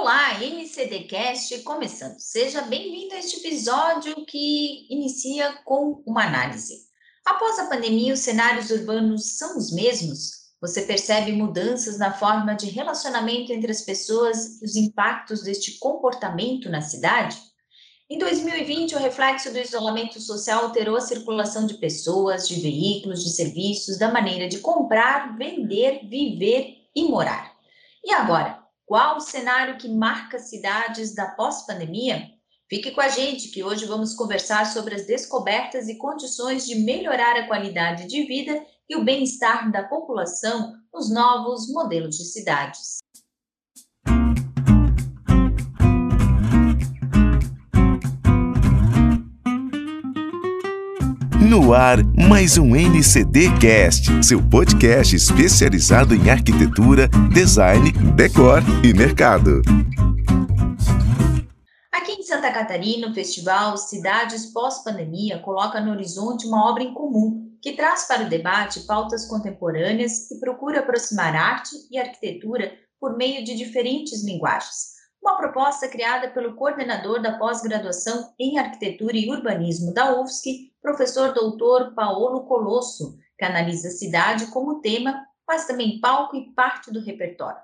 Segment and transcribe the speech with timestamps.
[0.00, 2.20] Olá, MCDcast começando.
[2.20, 6.86] Seja bem-vindo a este episódio que inicia com uma análise.
[7.26, 10.52] Após a pandemia, os cenários urbanos são os mesmos?
[10.60, 16.70] Você percebe mudanças na forma de relacionamento entre as pessoas e os impactos deste comportamento
[16.70, 17.36] na cidade?
[18.08, 23.30] Em 2020, o reflexo do isolamento social alterou a circulação de pessoas, de veículos, de
[23.30, 27.52] serviços, da maneira de comprar, vender, viver e morar.
[28.04, 28.57] E agora,
[28.88, 32.26] qual o cenário que marca cidades da pós-pandemia?
[32.70, 37.36] Fique com a gente que hoje vamos conversar sobre as descobertas e condições de melhorar
[37.36, 42.96] a qualidade de vida e o bem-estar da população nos novos modelos de cidades.
[51.48, 51.96] No ar,
[52.28, 59.62] mais um NCD Cast, seu podcast especializado em arquitetura, design, decor e mercado.
[61.90, 67.50] Aqui em Santa Catarina, o festival Cidades Pós-Pandemia coloca no horizonte uma obra em comum
[67.62, 73.42] que traz para o debate pautas contemporâneas e procura aproximar arte e arquitetura por meio
[73.42, 80.20] de diferentes linguagens uma proposta criada pelo coordenador da pós-graduação em Arquitetura e Urbanismo da
[80.20, 86.52] UFSC, professor doutor Paolo Colosso, que analisa a cidade como tema, mas também palco e
[86.54, 87.60] parte do repertório.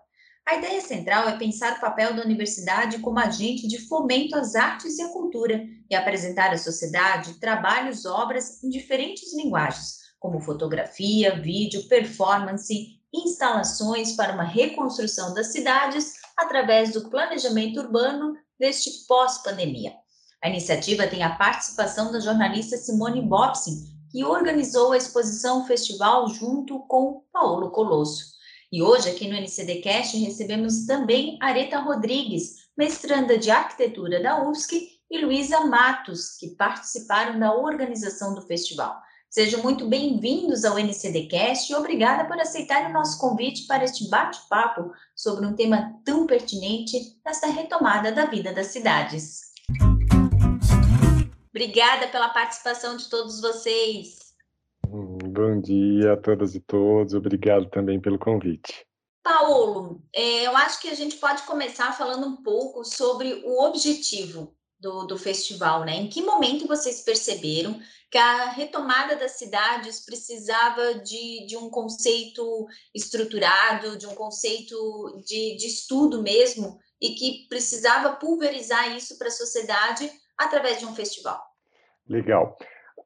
[0.46, 4.98] A ideia central é pensar o papel da universidade como agente de fomento às artes
[4.98, 11.88] e à cultura e apresentar à sociedade trabalhos, obras em diferentes linguagens, como fotografia, vídeo,
[11.88, 19.92] performance, instalações para uma reconstrução das cidades através do planejamento urbano neste pós-pandemia.
[20.44, 26.80] A iniciativa tem a participação da jornalista Simone Bobsin, que organizou a exposição festival junto
[26.80, 28.34] com Paulo Colosso.
[28.70, 35.24] E hoje, aqui no NCDcast, recebemos também Areta Rodrigues, mestranda de arquitetura da UFSC, e
[35.24, 39.00] Luísa Matos, que participaram da organização do festival.
[39.30, 44.92] Sejam muito bem-vindos ao NCDcast e obrigada por aceitar o nosso convite para este bate-papo
[45.16, 49.53] sobre um tema tão pertinente nesta retomada da vida das cidades.
[51.54, 54.34] Obrigada pela participação de todos vocês.
[54.88, 58.84] Bom dia a todas e todos, obrigado também pelo convite.
[59.22, 64.52] Paulo, é, eu acho que a gente pode começar falando um pouco sobre o objetivo
[64.80, 65.94] do, do festival, né?
[65.94, 72.66] Em que momento vocês perceberam que a retomada das cidades precisava de, de um conceito
[72.92, 79.30] estruturado, de um conceito de, de estudo mesmo, e que precisava pulverizar isso para a
[79.30, 81.40] sociedade através de um festival?
[82.08, 82.56] Legal.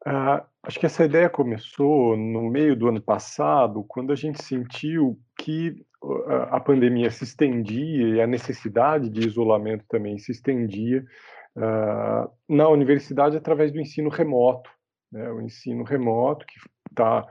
[0.06, 5.18] Uh, acho que essa ideia começou no meio do ano passado, quando a gente sentiu
[5.36, 5.84] que
[6.50, 11.04] a pandemia se estendia e a necessidade de isolamento também se estendia
[11.56, 14.70] uh, na universidade através do ensino remoto
[15.10, 16.58] né, o ensino remoto, que
[16.94, 17.26] tá,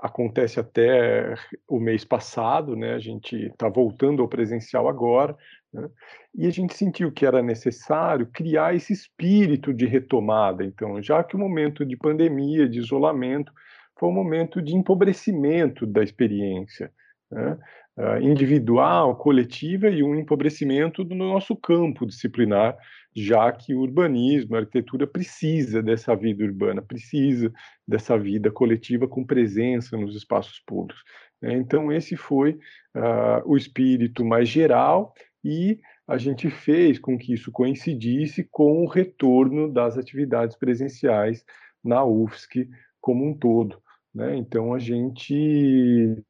[0.00, 1.34] acontece até
[1.68, 5.36] o mês passado, né, a gente está voltando ao presencial agora,
[5.74, 5.90] né,
[6.34, 10.64] e a gente sentiu que era necessário criar esse espírito de retomada.
[10.64, 13.52] Então, já que o momento de pandemia, de isolamento,
[13.98, 16.92] foi um momento de empobrecimento da experiência.
[17.30, 17.58] Né,
[17.96, 22.76] uh, individual, coletiva e um empobrecimento do nosso campo disciplinar,
[23.14, 27.52] já que o urbanismo, a arquitetura precisa dessa vida urbana, precisa
[27.86, 31.02] dessa vida coletiva com presença nos espaços públicos.
[31.40, 31.54] Né?
[31.54, 32.52] Então, esse foi
[32.96, 35.14] uh, o espírito mais geral
[35.44, 35.78] e
[36.08, 41.44] a gente fez com que isso coincidisse com o retorno das atividades presenciais
[41.82, 42.68] na UFSC
[43.00, 43.78] como um todo.
[44.14, 44.36] Né?
[44.36, 46.24] Então, a gente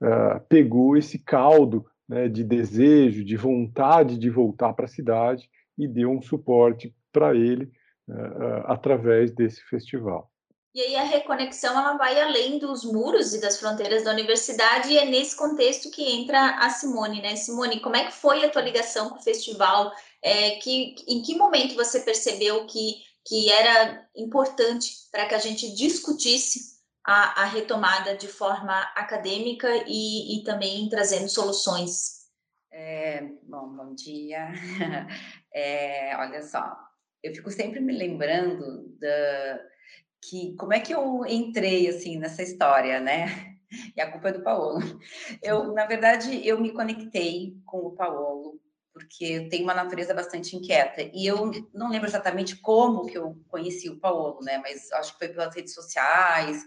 [0.00, 5.88] uh, pegou esse caldo né, de desejo, de vontade de voltar para a cidade e
[5.88, 7.64] deu um suporte para ele
[8.08, 10.29] uh, através desse festival.
[10.72, 14.98] E aí a reconexão ela vai além dos muros e das fronteiras da universidade e
[14.98, 17.34] é nesse contexto que entra a Simone, né?
[17.34, 19.92] Simone, como é que foi a tua ligação com o festival?
[20.22, 25.74] É, que, em que momento você percebeu que, que era importante para que a gente
[25.74, 32.20] discutisse a, a retomada de forma acadêmica e, e também trazendo soluções.
[32.70, 34.48] É, bom, bom dia.
[35.52, 36.76] É, olha só,
[37.20, 39.60] eu fico sempre me lembrando da
[40.20, 43.26] que como é que eu entrei assim nessa história, né?
[43.96, 44.80] E a culpa é do Paulo.
[45.40, 48.60] Eu, na verdade, eu me conectei com o Paulo
[48.92, 51.02] porque eu tenho uma natureza bastante inquieta.
[51.14, 54.58] E eu não lembro exatamente como que eu conheci o Paulo, né?
[54.58, 56.62] Mas acho que foi pelas redes sociais.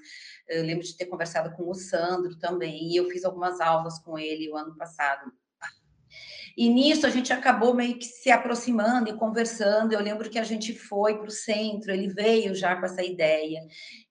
[0.47, 2.89] Eu lembro de ter conversado com o Sandro também.
[2.89, 5.31] E eu fiz algumas aulas com ele o ano passado.
[6.55, 9.93] E nisso a gente acabou meio que se aproximando e conversando.
[9.93, 13.59] Eu lembro que a gente foi para o centro, ele veio já com essa ideia.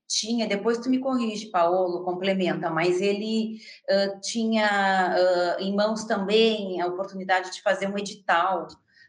[0.09, 6.81] Tinha, depois tu me corrige, Paulo, complementa, mas ele uh, tinha uh, em mãos também
[6.81, 8.67] a oportunidade de fazer um edital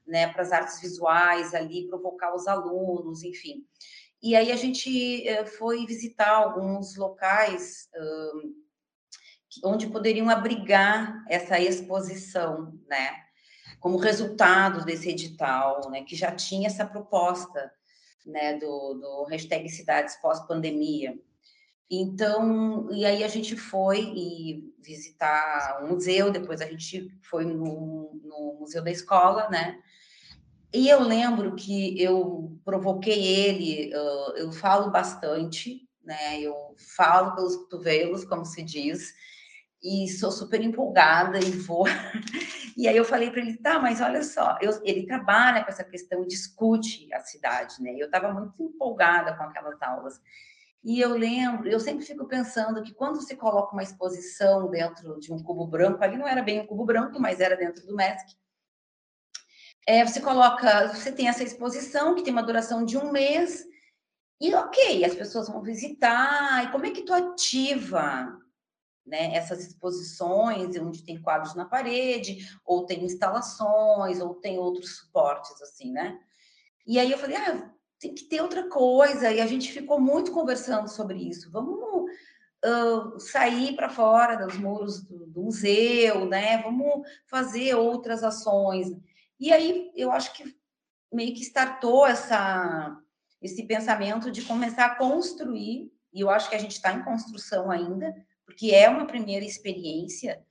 [0.07, 3.65] né, para as artes visuais ali, provocar os alunos, enfim.
[4.21, 7.89] E aí a gente uh, foi visitar alguns locais
[9.63, 13.15] onde poderiam abrigar essa exposição, né?
[13.79, 16.03] Como resultado desse edital, né?
[16.03, 17.71] Que já tinha essa proposta,
[18.25, 18.57] né?
[18.57, 21.17] Do, do hashtag Cidades Pós-Pandemia.
[21.91, 28.19] Então, e aí a gente foi e visitar um museu, depois a gente foi no,
[28.23, 29.79] no museu da escola, né?
[30.73, 33.91] E eu lembro que eu provoquei ele,
[34.35, 36.39] eu falo bastante, né?
[36.39, 39.13] Eu falo pelos cotovelos, como se diz,
[39.83, 41.85] e sou super empolgada e vou.
[42.75, 45.83] E aí eu falei para ele, tá, mas olha só, eu, ele trabalha com essa
[45.83, 47.93] questão, discute a cidade, né?
[47.95, 50.19] Eu estava muito empolgada com aquelas aulas.
[50.83, 55.31] E eu lembro, eu sempre fico pensando que quando se coloca uma exposição dentro de
[55.31, 58.35] um cubo branco, ali não era bem um cubo branco, mas era dentro do MESC,
[59.85, 63.63] é, você coloca, você tem essa exposição que tem uma duração de um mês,
[64.41, 68.37] e ok, as pessoas vão visitar, e como é que tu ativa
[69.05, 75.61] né, essas exposições onde tem quadros na parede, ou tem instalações, ou tem outros suportes,
[75.61, 76.19] assim, né?
[76.85, 77.69] E aí eu falei, ah,
[77.99, 81.51] tem que ter outra coisa, e a gente ficou muito conversando sobre isso.
[81.51, 81.79] Vamos
[82.63, 86.61] uh, sair para fora dos muros do, do, museu, né?
[86.61, 88.87] Vamos fazer outras ações.
[89.39, 90.55] E aí eu acho que
[91.11, 92.97] meio que startou essa,
[93.41, 97.69] esse pensamento de começar a construir, e eu acho que a gente está em construção
[97.69, 100.41] ainda, porque é uma primeira experiência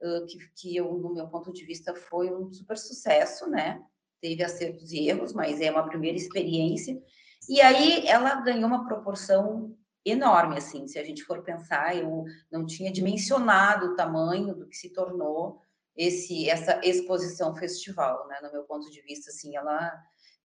[0.00, 3.82] uh, que, que eu, no meu ponto de vista, foi um super sucesso, né?
[4.20, 7.00] Teve acertos e erros, mas é uma primeira experiência.
[7.48, 12.64] E aí ela ganhou uma proporção enorme, assim, se a gente for pensar, eu não
[12.64, 15.60] tinha dimensionado o tamanho do que se tornou
[15.96, 18.38] esse essa exposição festival, né?
[18.42, 19.92] No meu ponto de vista, assim, ela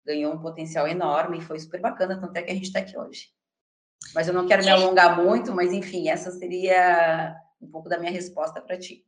[0.05, 2.97] ganhou um potencial enorme e foi super bacana, tanto é que a gente está aqui
[2.97, 3.29] hoje.
[4.15, 8.11] Mas eu não quero me alongar muito, mas enfim, essa seria um pouco da minha
[8.11, 9.05] resposta para ti.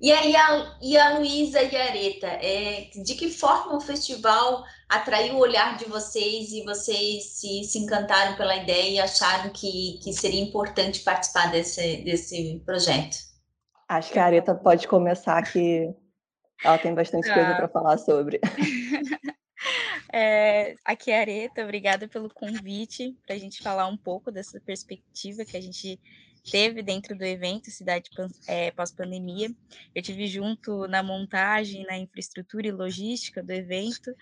[0.00, 4.62] E aí, a, e a Luísa e a Areta, é, de que forma o festival
[4.88, 9.98] atraiu o olhar de vocês e vocês se, se encantaram pela ideia e acharam que,
[10.00, 13.16] que seria importante participar desse, desse projeto?
[13.88, 15.92] Acho que a Areta pode começar, que
[16.62, 18.40] ela tem bastante coisa para falar sobre.
[20.12, 25.44] É, aqui é Areta, obrigada pelo convite para a gente falar um pouco dessa perspectiva
[25.44, 26.00] que a gente
[26.50, 28.08] teve dentro do evento Cidade
[28.46, 29.50] é, Pós-Pandemia.
[29.94, 34.14] Eu tive junto na montagem, na infraestrutura e logística do evento.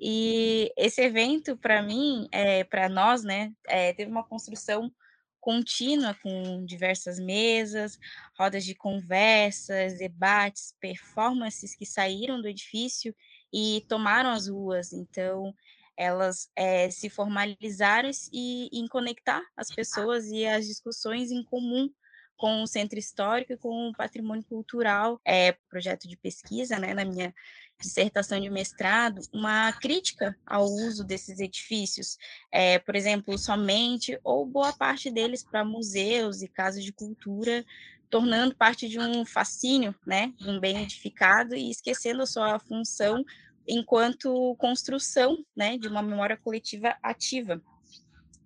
[0.00, 4.92] E esse evento, para mim, é, para nós, né, é, teve uma construção
[5.40, 7.98] contínua com diversas mesas,
[8.38, 13.14] rodas de conversas, debates, performances que saíram do edifício
[13.54, 14.92] e tomaram as ruas.
[14.92, 15.54] Então,
[15.96, 21.88] elas é, se formalizaram e, em conectar as pessoas e as discussões em comum
[22.36, 27.04] com o centro histórico e com o patrimônio cultural, é projeto de pesquisa, né, na
[27.04, 27.32] minha
[27.78, 32.18] dissertação de mestrado, uma crítica ao uso desses edifícios,
[32.50, 37.64] é, por exemplo, somente ou boa parte deles para museus e casas de cultura,
[38.10, 43.24] tornando parte de um fascínio, né, de um bem edificado e esquecendo só a função
[43.66, 47.60] enquanto construção né, de uma memória coletiva ativa.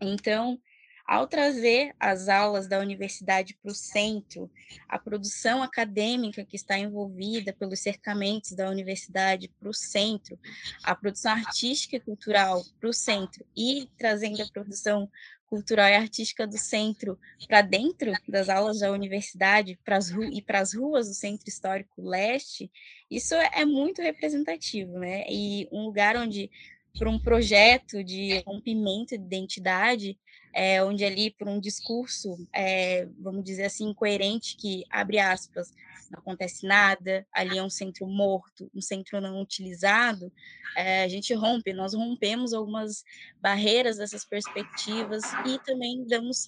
[0.00, 0.60] Então,
[1.08, 4.50] ao trazer as aulas da universidade para o centro,
[4.86, 10.38] a produção acadêmica que está envolvida pelos cercamentos da universidade para o centro,
[10.84, 15.10] a produção artística e cultural para o centro e trazendo a produção
[15.48, 20.74] cultural e artística do centro para dentro das aulas da universidade pras e para as
[20.74, 22.70] ruas do Centro Histórico Leste,
[23.10, 25.24] isso é muito representativo, né?
[25.28, 26.50] E um lugar onde,
[26.98, 30.18] para um projeto de rompimento de identidade,
[30.52, 35.72] é, onde ali, por um discurso, é, vamos dizer assim, coerente, que, abre aspas,
[36.10, 40.32] não acontece nada, ali é um centro morto, um centro não utilizado,
[40.76, 43.04] é, a gente rompe, nós rompemos algumas
[43.40, 46.46] barreiras dessas perspectivas e também damos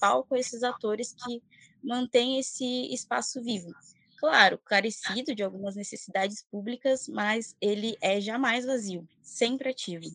[0.00, 1.42] palco a esses atores que
[1.82, 3.72] mantêm esse espaço vivo.
[4.18, 10.08] Claro, carecido de algumas necessidades públicas, mas ele é jamais vazio, sempre ativo.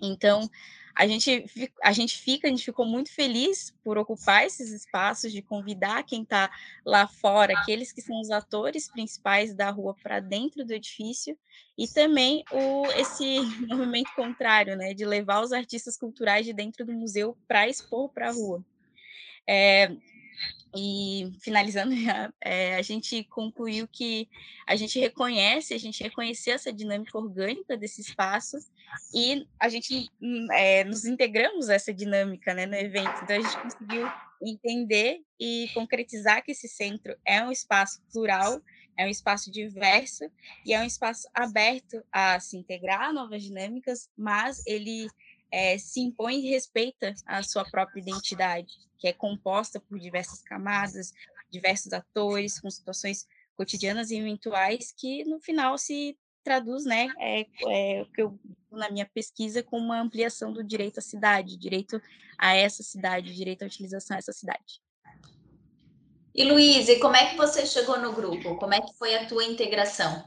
[0.00, 0.48] Então,
[0.96, 1.44] a gente,
[1.84, 6.22] a gente fica, a gente ficou muito feliz por ocupar esses espaços, de convidar quem
[6.22, 6.50] está
[6.86, 11.38] lá fora, aqueles que são os atores principais da rua para dentro do edifício,
[11.76, 16.94] e também o, esse movimento contrário, né, de levar os artistas culturais de dentro do
[16.94, 18.64] museu para expor para a rua.
[19.46, 19.94] É,
[20.76, 21.94] e finalizando,
[22.40, 24.28] é, a gente concluiu que
[24.66, 28.58] a gente reconhece, a gente reconheceu essa dinâmica orgânica desse espaço
[29.14, 30.10] e a gente
[30.52, 33.22] é, nos integramos essa dinâmica né, no evento.
[33.22, 34.08] Então, a gente conseguiu
[34.42, 38.60] entender e concretizar que esse centro é um espaço plural,
[38.96, 40.24] é um espaço diverso
[40.64, 45.08] e é um espaço aberto a se integrar a novas dinâmicas, mas ele
[45.50, 51.12] é, se impõe e respeita a sua própria identidade, que é composta por diversas camadas,
[51.50, 53.26] diversos atores, com situações
[53.56, 58.38] cotidianas e eventuais, que no final se traduz, né, é, é o que eu
[58.70, 62.00] na minha pesquisa com uma ampliação do direito à cidade, direito
[62.38, 64.80] a essa cidade, direito à utilização dessa cidade.
[66.34, 68.56] E Luiz, e como é que você chegou no grupo?
[68.56, 70.22] Como é que foi a tua integração?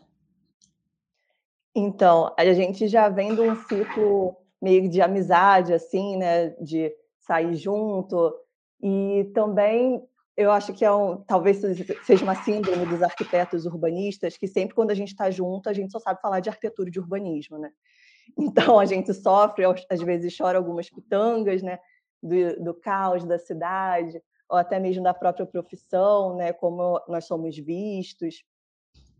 [1.75, 6.49] Então, a gente já vem de um ciclo meio de amizade, assim, né?
[6.61, 8.33] De sair junto.
[8.81, 10.01] E também
[10.39, 11.59] eu acho que é um, talvez
[12.05, 15.91] seja uma síndrome dos arquitetos urbanistas, que sempre quando a gente está junto, a gente
[15.91, 17.71] só sabe falar de arquitetura e de urbanismo, né?
[18.37, 21.79] Então a gente sofre, às vezes chora algumas pitangas, né?
[22.21, 26.53] Do, do caos da cidade, ou até mesmo da própria profissão, né?
[26.53, 28.43] Como nós somos vistos.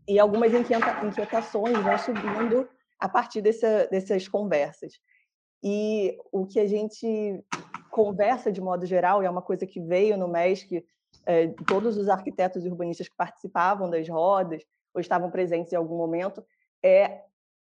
[0.08, 2.68] E algumas inquietações vão subindo
[2.98, 4.94] a partir dessa, dessas conversas.
[5.62, 7.44] E o que a gente
[7.90, 10.84] conversa de modo geral, e é uma coisa que veio no MESC,
[11.26, 14.62] é, todos os arquitetos e urbanistas que participavam das rodas
[14.94, 16.44] ou estavam presentes em algum momento,
[16.82, 17.22] é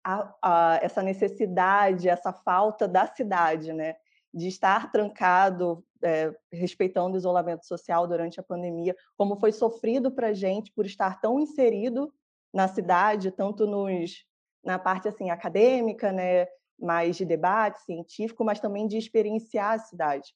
[0.05, 3.97] a, a, essa necessidade, essa falta da cidade, né?
[4.33, 10.29] de estar trancado, é, respeitando o isolamento social durante a pandemia, como foi sofrido para
[10.29, 12.13] a gente por estar tão inserido
[12.53, 14.25] na cidade, tanto nos,
[14.65, 16.47] na parte assim acadêmica, né,
[16.79, 20.33] mais de debate científico, mas também de experienciar a cidade.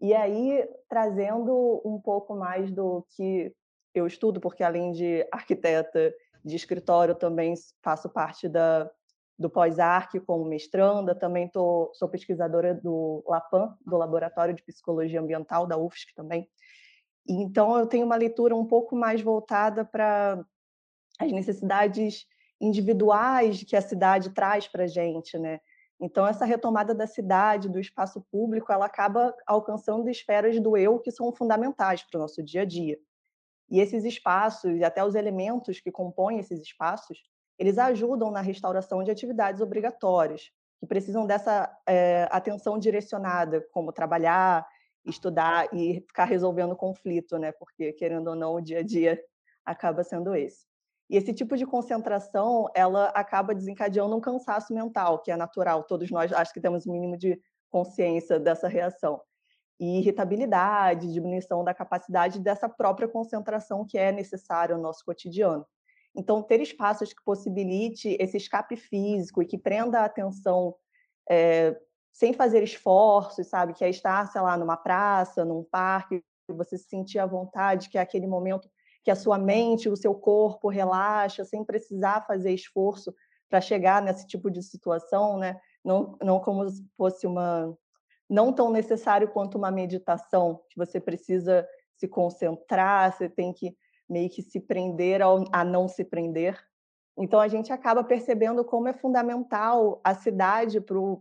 [0.00, 3.52] E aí, trazendo um pouco mais do que
[3.94, 6.14] eu estudo, porque além de arquiteta
[6.44, 8.90] de escritório, também faço parte da,
[9.38, 15.66] do pós-arc como mestranda, também tô, sou pesquisadora do LAPAM, do Laboratório de Psicologia Ambiental
[15.66, 16.48] da UFSC também.
[17.28, 20.44] Então, eu tenho uma leitura um pouco mais voltada para
[21.18, 22.26] as necessidades
[22.60, 25.60] individuais que a cidade traz para a gente, né?
[25.98, 31.10] Então, essa retomada da cidade, do espaço público, ela acaba alcançando esferas do eu que
[31.10, 32.98] são fundamentais para o nosso dia a dia.
[33.70, 37.22] E esses espaços, e até os elementos que compõem esses espaços,
[37.58, 44.66] eles ajudam na restauração de atividades obrigatórias, que precisam dessa é, atenção direcionada, como trabalhar,
[45.04, 47.52] estudar e ficar resolvendo conflito, né?
[47.52, 49.18] Porque, querendo ou não, o dia a dia
[49.64, 50.66] acaba sendo esse.
[51.08, 55.84] E esse tipo de concentração, ela acaba desencadeando um cansaço mental, que é natural.
[55.84, 59.20] Todos nós acho que temos um mínimo de consciência dessa reação.
[59.78, 65.66] E irritabilidade, diminuição da capacidade dessa própria concentração que é necessária no nosso cotidiano.
[66.14, 70.74] Então, ter espaços que possibilite esse escape físico e que prenda a atenção
[71.28, 71.78] é,
[72.10, 73.74] sem fazer esforços, sabe?
[73.74, 77.98] Que é estar, sei lá, numa praça, num parque, você se sentir à vontade, que
[77.98, 78.70] é aquele momento
[79.06, 83.14] que a sua mente, o seu corpo relaxa, sem precisar fazer esforço
[83.48, 85.60] para chegar nesse tipo de situação, né?
[85.84, 87.72] Não, não como se fosse uma
[88.28, 93.76] não tão necessário quanto uma meditação, que você precisa se concentrar, você tem que
[94.08, 96.58] meio que se prender ao, a não se prender.
[97.16, 100.80] Então a gente acaba percebendo como é fundamental a cidade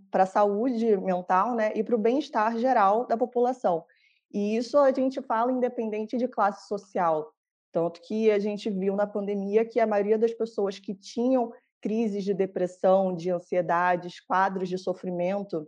[0.10, 3.86] para a saúde mental, né, e para o bem-estar geral da população.
[4.34, 7.35] E isso a gente fala independente de classe social.
[7.75, 11.51] Tanto que a gente viu na pandemia que a maioria das pessoas que tinham
[11.82, 15.67] crises de depressão, de ansiedades, quadros de sofrimento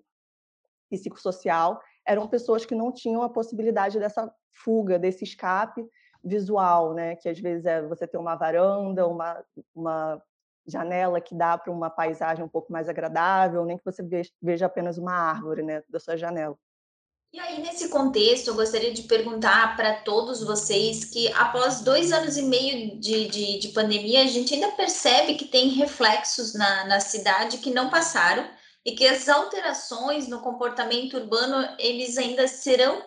[0.90, 5.86] psicossocial, eram pessoas que não tinham a possibilidade dessa fuga, desse escape
[6.24, 7.18] visual, né?
[7.18, 9.44] Que às vezes é você ter uma varanda, uma,
[9.76, 10.24] uma
[10.66, 14.02] janela que dá para uma paisagem um pouco mais agradável, nem que você
[14.42, 16.58] veja apenas uma árvore, né, da sua janela.
[17.34, 22.38] E aí, nesse contexto, eu gostaria de perguntar para todos vocês que, após dois anos
[22.38, 27.00] e meio de, de, de, pandemia, a gente ainda percebe que tem reflexos na, na
[27.00, 28.50] cidade que não passaram
[28.86, 33.06] e que as alterações no comportamento urbano, eles ainda serão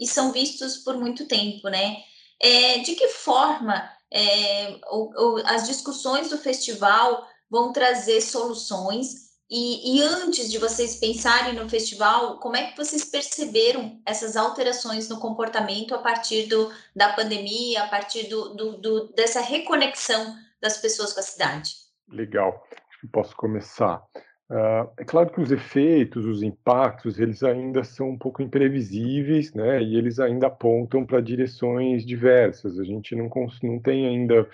[0.00, 1.98] e são vistos por muito tempo, né?
[2.40, 9.96] É, de que forma é, o, o, as discussões do festival vão trazer soluções E,
[9.96, 15.18] e, antes de vocês pensarem no festival, como é que vocês perceberam essas alterações no
[15.18, 21.14] comportamento a partir do, da pandemia, a partir do, do, do dessa reconexão das pessoas
[21.14, 21.76] com a cidade?
[22.10, 22.62] Legal,
[23.10, 24.02] posso começar.
[24.50, 29.82] Uh, é claro que os efeitos, os impactos, eles ainda são um pouco imprevisíveis, né?
[29.82, 32.78] E eles ainda apontam para direções diversas.
[32.78, 33.30] A gente não,
[33.62, 34.48] não tem ainda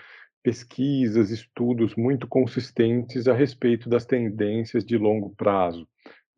[0.45, 5.87] pesquisas, estudos muito consistentes a respeito das tendências de longo prazo.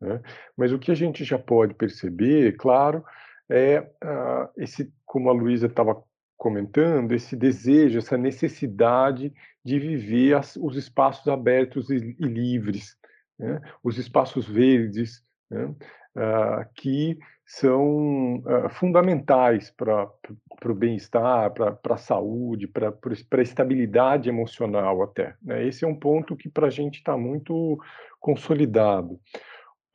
[0.00, 0.18] Né?
[0.56, 3.04] Mas o que a gente já pode perceber, claro,
[3.50, 6.02] é uh, esse, como a Luísa estava
[6.38, 9.30] comentando, esse desejo, essa necessidade
[9.62, 12.96] de viver as, os espaços abertos e, e livres,
[13.38, 13.60] né?
[13.84, 15.66] os espaços verdes, né?
[15.66, 20.06] uh, que são uh, fundamentais para
[20.66, 25.34] o bem-estar, para a saúde, para a estabilidade emocional até.
[25.42, 25.66] Né?
[25.66, 27.80] Esse é um ponto que para a gente está muito
[28.20, 29.14] consolidado.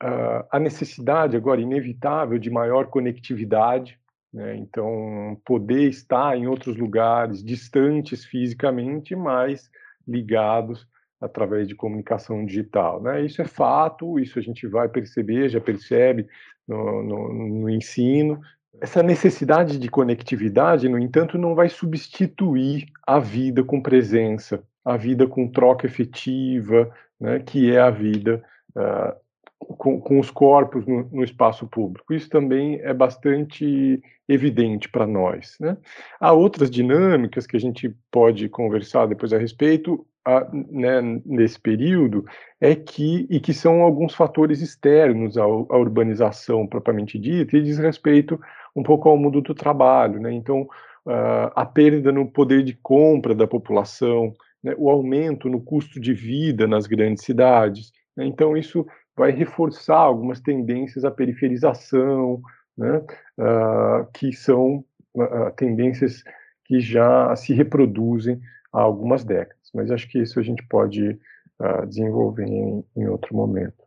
[0.02, 4.00] Uh, a necessidade agora inevitável de maior conectividade,
[4.32, 4.56] né?
[4.56, 9.70] então poder estar em outros lugares distantes fisicamente, mas
[10.08, 10.88] ligados
[11.20, 13.00] através de comunicação digital.
[13.00, 13.24] Né?
[13.24, 16.26] Isso é fato, isso a gente vai perceber, já percebe
[16.66, 18.40] no, no, no ensino.
[18.80, 25.26] Essa necessidade de conectividade, no entanto, não vai substituir a vida com presença, a vida
[25.26, 26.90] com troca efetiva,
[27.20, 28.42] né, que é a vida
[28.76, 29.23] uh,
[29.58, 32.12] com, com, os corpos no, no, espaço público.
[32.12, 35.56] Isso também é bastante evidente para nós.
[35.60, 35.76] Né?
[36.20, 42.24] Há outras dinâmicas que a gente pode conversar depois a respeito, a, né, nesse período
[42.60, 47.78] é que e que são alguns fatores externos à, à, urbanização propriamente dita e diz
[47.78, 48.40] respeito
[48.74, 50.32] um pouco ao mundo do trabalho, né?
[50.32, 54.32] Então uh, a perda no poder de compra da população,
[54.62, 54.74] né?
[54.78, 57.92] o aumento no custo de vida nas grandes cidades.
[58.16, 58.24] Né?
[58.24, 62.42] Então isso vai reforçar algumas tendências à periferização,
[62.76, 62.98] né?
[63.38, 66.22] Uh, que são uh, tendências
[66.64, 68.40] que já se reproduzem
[68.72, 71.20] há algumas décadas mas acho que isso a gente pode
[71.60, 73.84] uh, desenvolver em, em, outro momento.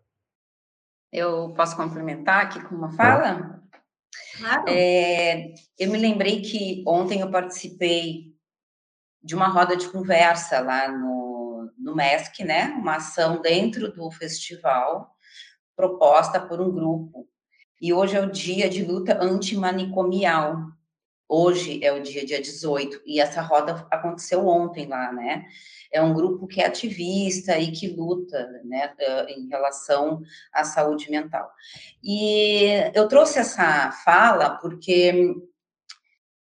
[1.11, 3.63] Eu posso complementar aqui com uma fala?
[4.37, 4.65] Claro.
[4.67, 8.35] É, eu me lembrei que ontem eu participei
[9.23, 12.65] de uma roda de conversa lá no, no MESC, né?
[12.77, 15.15] Uma ação dentro do festival
[15.77, 17.29] proposta por um grupo.
[17.79, 20.57] E hoje é o dia de luta antimanicomial.
[21.29, 25.45] Hoje é o dia, dia 18, e essa roda aconteceu ontem lá, né?
[25.91, 28.93] É um grupo que é ativista e que luta, né,
[29.29, 30.21] em relação
[30.53, 31.49] à saúde mental.
[32.03, 35.35] E eu trouxe essa fala porque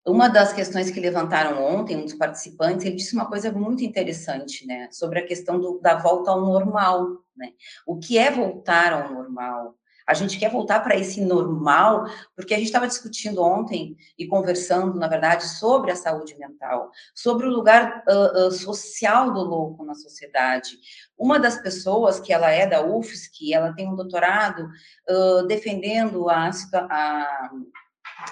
[0.05, 4.65] uma das questões que levantaram ontem, um dos participantes, ele disse uma coisa muito interessante,
[4.67, 7.51] né, sobre a questão do, da volta ao normal, né?
[7.85, 9.75] O que é voltar ao normal?
[10.05, 14.99] A gente quer voltar para esse normal, porque a gente estava discutindo ontem e conversando,
[14.99, 19.95] na verdade, sobre a saúde mental, sobre o lugar uh, uh, social do louco na
[19.95, 20.77] sociedade.
[21.17, 24.69] Uma das pessoas que ela é da UFSC, ela tem um doutorado
[25.09, 27.51] uh, defendendo a, a,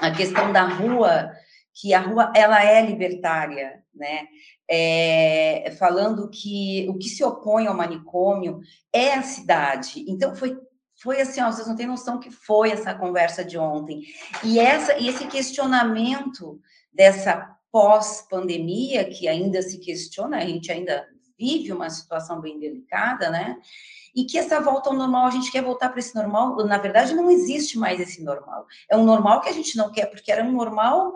[0.02, 1.32] a questão da rua,
[1.74, 4.28] que a rua ela é libertária, né?
[4.70, 8.60] É, falando que o que se opõe ao manicômio
[8.94, 10.06] é a cidade.
[10.08, 10.58] Então foi
[11.02, 14.04] foi assim, ó, vocês não têm noção que foi essa conversa de ontem.
[14.44, 16.60] E essa e esse questionamento
[16.94, 21.08] dessa pós-pandemia que ainda se questiona, a gente ainda
[21.42, 23.58] vive uma situação bem delicada, né?
[24.16, 27.16] E que essa volta ao normal, a gente quer voltar para esse normal, na verdade
[27.16, 28.68] não existe mais esse normal.
[28.88, 31.16] É um normal que a gente não quer, porque era um normal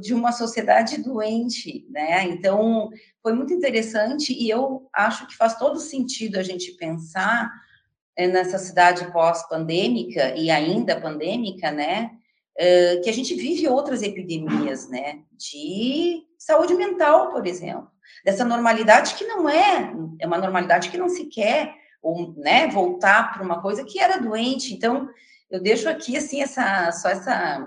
[0.00, 2.24] de uma sociedade doente, né?
[2.24, 2.90] Então,
[3.22, 7.50] foi muito interessante e eu acho que faz todo sentido a gente pensar
[8.16, 12.10] é, nessa cidade pós-pandêmica e ainda pandêmica, né,
[12.56, 17.90] é, que a gente vive outras epidemias, né, de saúde mental, por exemplo,
[18.24, 23.32] dessa normalidade que não é, é uma normalidade que não se quer, ou, né, voltar
[23.32, 24.74] para uma coisa que era doente.
[24.74, 25.08] Então,
[25.50, 27.66] eu deixo aqui, assim, essa, só essa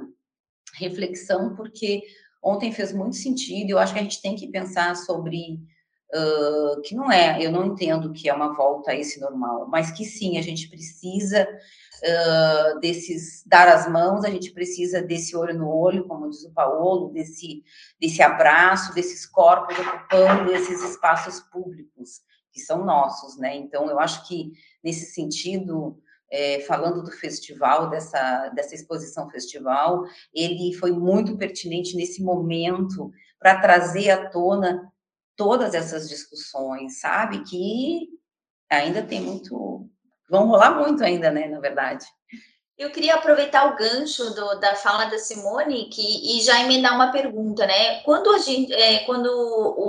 [0.75, 2.03] reflexão, porque
[2.43, 5.59] ontem fez muito sentido, eu acho que a gente tem que pensar sobre
[6.13, 9.91] uh, que não é, eu não entendo que é uma volta a esse normal, mas
[9.91, 11.47] que sim, a gente precisa
[12.03, 16.51] uh, desses, dar as mãos, a gente precisa desse olho no olho, como diz o
[16.51, 17.63] Paulo, desse,
[17.99, 23.55] desse abraço, desses corpos ocupando esses espaços públicos, que são nossos, né?
[23.55, 24.51] Então, eu acho que,
[24.83, 25.99] nesse sentido,
[26.31, 33.59] é, falando do festival, dessa, dessa exposição festival, ele foi muito pertinente nesse momento para
[33.61, 34.91] trazer à tona
[35.35, 37.43] todas essas discussões, sabe?
[37.43, 38.09] Que
[38.69, 39.89] ainda tem muito
[40.29, 42.05] vão rolar muito ainda, né, na verdade.
[42.77, 47.11] Eu queria aproveitar o gancho do, da fala da Simone que, e já emendar uma
[47.11, 48.01] pergunta, né?
[48.01, 49.25] Quando a gente, é, quando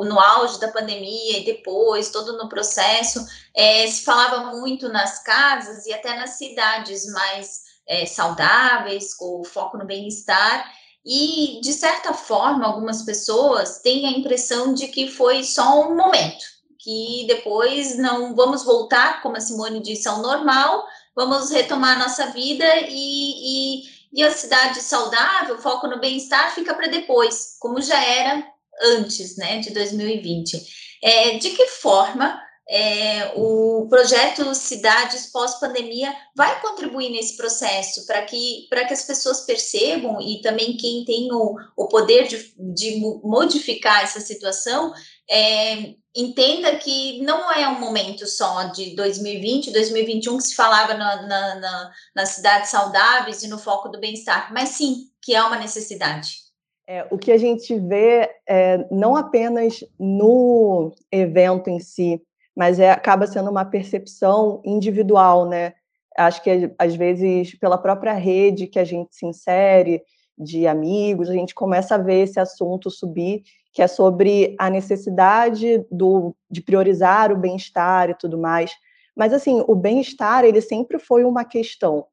[0.06, 3.22] no auge da pandemia e depois, todo no processo,
[3.54, 9.76] é, se falava muito nas casas e até nas cidades mais é, saudáveis, com foco
[9.76, 10.72] no bem-estar,
[11.04, 16.44] e de certa forma, algumas pessoas têm a impressão de que foi só um momento,
[16.78, 22.26] que depois não vamos voltar, como a Simone disse, ao normal vamos retomar a nossa
[22.26, 28.00] vida e, e, e a cidade saudável, foco no bem-estar, fica para depois, como já
[28.00, 28.46] era
[28.80, 30.88] antes né, de 2020.
[31.02, 38.68] É, de que forma é, o projeto Cidades Pós-Pandemia vai contribuir nesse processo para que,
[38.68, 44.20] que as pessoas percebam e também quem tem o, o poder de, de modificar essa
[44.20, 44.92] situação
[45.28, 51.22] é, entenda que não é um momento só de 2020, 2021 que se falava na,
[51.22, 55.58] na, na, nas cidades saudáveis e no foco do bem-estar, mas sim que é uma
[55.58, 56.48] necessidade.
[56.88, 62.20] É, o que a gente vê é, não apenas no evento em si,
[62.56, 65.74] mas é, acaba sendo uma percepção individual, né?
[66.16, 70.02] Acho que às vezes pela própria rede que a gente se insere,
[70.38, 75.86] de amigos, a gente começa a ver esse assunto subir que é sobre a necessidade
[75.90, 78.72] do, de priorizar o bem-estar e tudo mais.
[79.14, 82.06] Mas, assim, o bem-estar, ele sempre foi uma questão,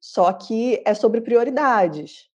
[0.00, 2.28] só que é sobre prioridades.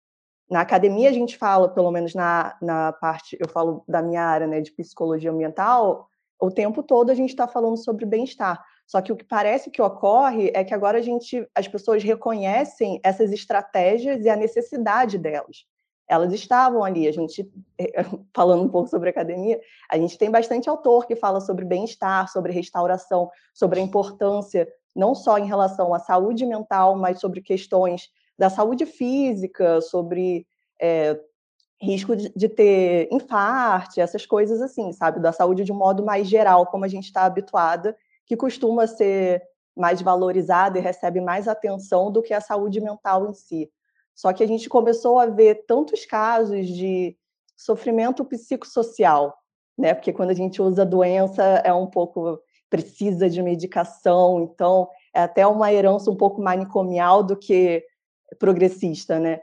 [0.49, 4.47] Na academia, a gente fala, pelo menos na, na parte, eu falo da minha área
[4.47, 6.09] né, de psicologia ambiental,
[6.41, 8.63] o tempo todo a gente está falando sobre bem-estar.
[8.87, 12.99] Só que o que parece que ocorre é que agora a gente, as pessoas reconhecem
[13.03, 15.65] essas estratégias e a necessidade delas
[16.09, 17.07] elas estavam ali.
[17.07, 17.49] A gente,
[18.35, 22.51] falando um pouco sobre academia, a gente tem bastante autor que fala sobre bem-estar, sobre
[22.51, 28.49] restauração, sobre a importância, não só em relação à saúde mental, mas sobre questões da
[28.49, 30.47] saúde física, sobre
[30.81, 31.19] é,
[31.79, 35.19] risco de, de, ter infarte, essas coisas assim, sabe?
[35.19, 37.95] Da saúde de um modo mais geral, como a gente está habituada,
[38.25, 39.43] que costuma ser
[39.75, 43.69] mais valorizada e recebe mais atenção do que a saúde mental em si.
[44.15, 47.17] Só que a gente começou a ver tantos casos de
[47.55, 49.37] sofrimento psicossocial,
[49.77, 49.93] né?
[49.93, 55.45] Porque quando a gente usa doença é um pouco precisa de medicação, então é até
[55.47, 57.83] uma herança um pouco manicomial do que
[58.37, 59.41] progressista, né?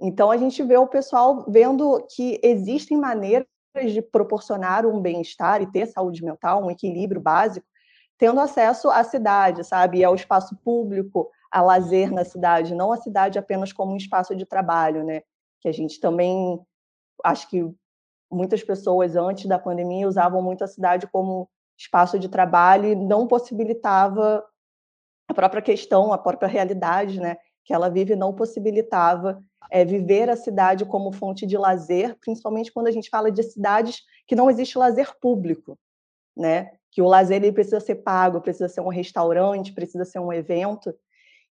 [0.00, 3.46] Então a gente vê o pessoal vendo que existem maneiras
[3.84, 7.66] de proporcionar um bem-estar e ter saúde mental, um equilíbrio básico,
[8.18, 12.96] tendo acesso à cidade, sabe, e ao espaço público, a lazer na cidade, não a
[12.96, 15.22] cidade apenas como um espaço de trabalho, né?
[15.60, 16.60] Que a gente também
[17.24, 17.64] acho que
[18.30, 23.26] muitas pessoas antes da pandemia usavam muito a cidade como espaço de trabalho e não
[23.26, 24.44] possibilitava
[25.28, 30.36] a própria questão, a própria realidade, né, que ela vive não possibilitava é, viver a
[30.36, 34.78] cidade como fonte de lazer, principalmente quando a gente fala de cidades que não existe
[34.78, 35.76] lazer público,
[36.36, 36.70] né?
[36.92, 40.94] Que o lazer ele precisa ser pago, precisa ser um restaurante, precisa ser um evento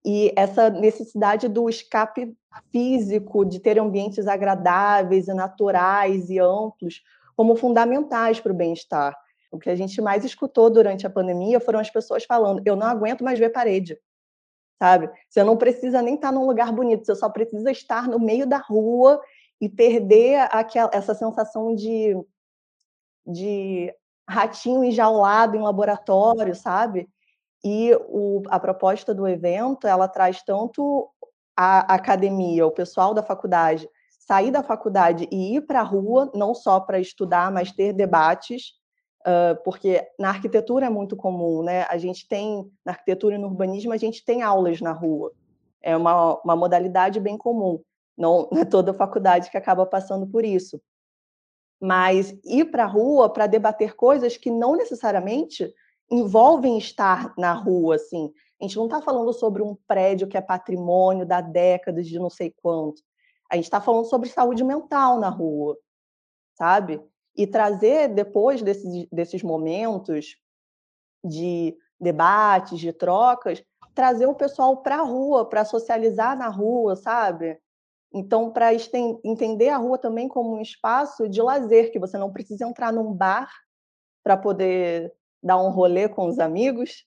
[0.06, 2.36] e essa necessidade do escape
[2.72, 7.02] físico, de ter ambientes agradáveis e naturais e amplos,
[7.36, 9.18] como fundamentais para o bem-estar.
[9.52, 12.88] O que a gente mais escutou durante a pandemia foram as pessoas falando: eu não
[12.88, 13.98] aguento mais ver parede.
[14.82, 15.10] Sabe?
[15.30, 18.58] Você não precisa nem estar num lugar bonito, você só precisa estar no meio da
[18.58, 19.22] rua
[19.62, 22.18] e perder aquela, essa sensação de,
[23.26, 23.94] de
[24.28, 27.08] ratinho enjaulado em laboratório, sabe?
[27.64, 31.10] E o, a proposta do evento, ela traz tanto
[31.56, 33.88] a academia, o pessoal da faculdade,
[34.20, 38.74] sair da faculdade e ir para a rua, não só para estudar, mas ter debates,
[39.22, 41.84] uh, porque na arquitetura é muito comum, né?
[41.90, 45.32] A gente tem, na arquitetura e no urbanismo, a gente tem aulas na rua.
[45.82, 47.82] É uma, uma modalidade bem comum.
[48.18, 50.82] Não, é toda faculdade que acaba passando por isso.
[51.80, 55.74] Mas ir para a rua para debater coisas que não necessariamente
[56.14, 58.32] envolvem estar na rua, assim.
[58.62, 62.30] A gente não está falando sobre um prédio que é patrimônio da década de não
[62.30, 63.02] sei quanto.
[63.52, 65.76] A gente está falando sobre saúde mental na rua,
[66.54, 67.02] sabe?
[67.36, 70.38] E trazer, depois desses, desses momentos
[71.26, 73.64] de debates, de trocas,
[73.96, 77.60] trazer o pessoal para a rua, para socializar na rua, sabe?
[78.14, 78.72] Então, para
[79.24, 83.12] entender a rua também como um espaço de lazer, que você não precisa entrar num
[83.12, 83.50] bar
[84.24, 85.12] para poder
[85.44, 87.06] dar um rolê com os amigos,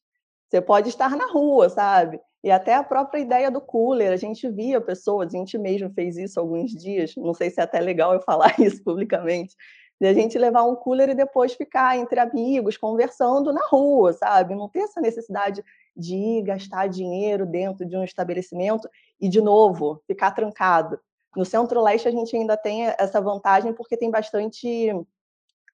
[0.48, 2.20] você pode estar na rua, sabe?
[2.44, 6.16] E até a própria ideia do cooler, a gente via pessoas, a gente mesmo fez
[6.16, 9.56] isso alguns dias, não sei se é até legal eu falar isso publicamente,
[10.00, 14.54] de a gente levar um cooler e depois ficar entre amigos, conversando na rua, sabe?
[14.54, 15.64] Não ter essa necessidade
[15.96, 21.00] de ir gastar dinheiro dentro de um estabelecimento e, de novo, ficar trancado.
[21.34, 24.92] No Centro-Leste, a gente ainda tem essa vantagem porque tem bastante.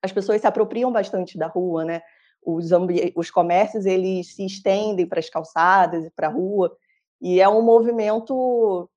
[0.00, 2.02] As pessoas se apropriam bastante da rua, né?
[2.44, 2.70] Os,
[3.14, 6.76] os comércios eles se estendem para as calçadas e para a rua,
[7.20, 8.90] e é um movimento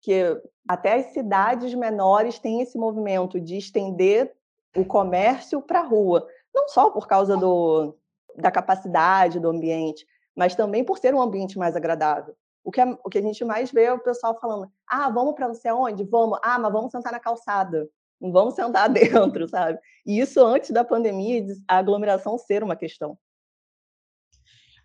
[0.00, 4.34] que até as cidades menores têm esse movimento de estender
[4.76, 7.96] o comércio para a rua, não só por causa do,
[8.36, 10.06] da capacidade do ambiente,
[10.36, 12.34] mas também por ser um ambiente mais agradável.
[12.64, 15.34] O que, é, o que a gente mais vê é o pessoal falando: ah, vamos
[15.34, 16.04] para não sei aonde?
[16.04, 16.38] Vamos.
[16.42, 17.88] Ah, mas vamos sentar na calçada.
[18.20, 19.78] Vamos sentar dentro, sabe?
[20.04, 23.18] E isso antes da pandemia, a aglomeração ser uma questão.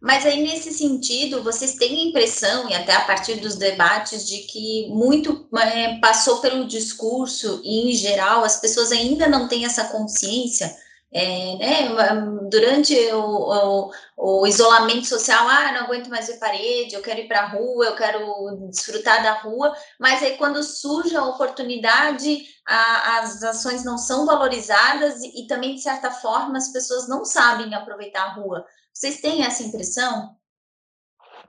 [0.04, 4.40] Mas aí, nesse sentido, vocês têm a impressão, e até a partir dos debates, de
[4.40, 9.86] que muito é, passou pelo discurso, e em geral as pessoas ainda não têm essa
[9.86, 10.76] consciência.
[11.16, 11.90] É, né,
[12.50, 17.28] durante o, o, o, isolamento social, ah, não aguento mais ver parede, eu quero ir
[17.28, 23.20] para a rua, eu quero desfrutar da rua, mas aí quando surge a oportunidade, a,
[23.20, 27.76] as ações não são valorizadas e, e também, de certa forma, as pessoas não sabem
[27.76, 28.66] aproveitar a rua.
[28.92, 30.36] Vocês têm essa impressão?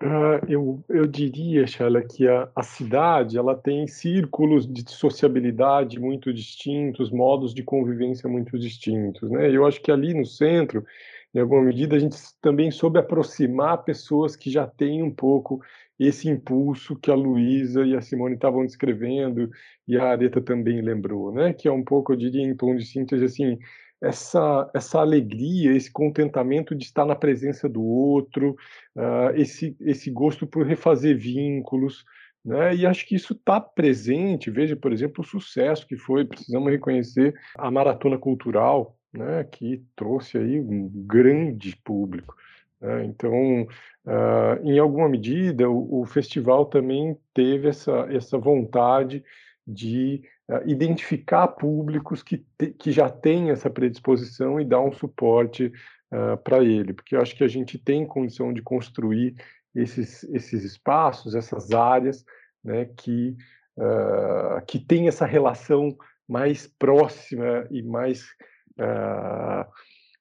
[0.03, 6.33] Uh, eu, eu diria, Shala, que a, a cidade ela tem círculos de sociabilidade muito
[6.33, 9.31] distintos, modos de convivência muito distintos.
[9.31, 9.51] Né?
[9.51, 10.85] Eu acho que ali no centro,
[11.33, 15.61] em alguma medida, a gente também soube aproximar pessoas que já têm um pouco
[15.99, 19.49] esse impulso que a Luísa e a Simone estavam descrevendo,
[19.87, 21.53] e a Areta também lembrou, né?
[21.53, 23.59] que é um pouco, eu diria, em tom de síntese, assim,
[24.03, 28.57] essa, essa alegria, esse contentamento de estar na presença do outro,
[28.97, 32.05] uh, esse, esse gosto por refazer vínculos,
[32.45, 32.75] né?
[32.75, 34.51] E acho que isso está presente.
[34.51, 39.45] Veja, por exemplo, o sucesso que foi, precisamos reconhecer a maratona cultural, né?
[39.45, 42.37] Que trouxe aí um grande público.
[42.85, 43.07] Né?
[43.07, 49.25] Então, uh, em alguma medida, o, o, festival também teve essa, essa vontade
[49.67, 55.73] de uh, identificar públicos que, te, que já têm essa predisposição e dar um suporte
[56.13, 59.35] uh, para ele, porque eu acho que a gente tem condição de construir
[59.75, 62.25] esses, esses espaços, essas áreas,
[62.63, 63.37] né, que,
[63.79, 65.97] uh, que tem essa relação
[66.29, 68.25] mais próxima e mais,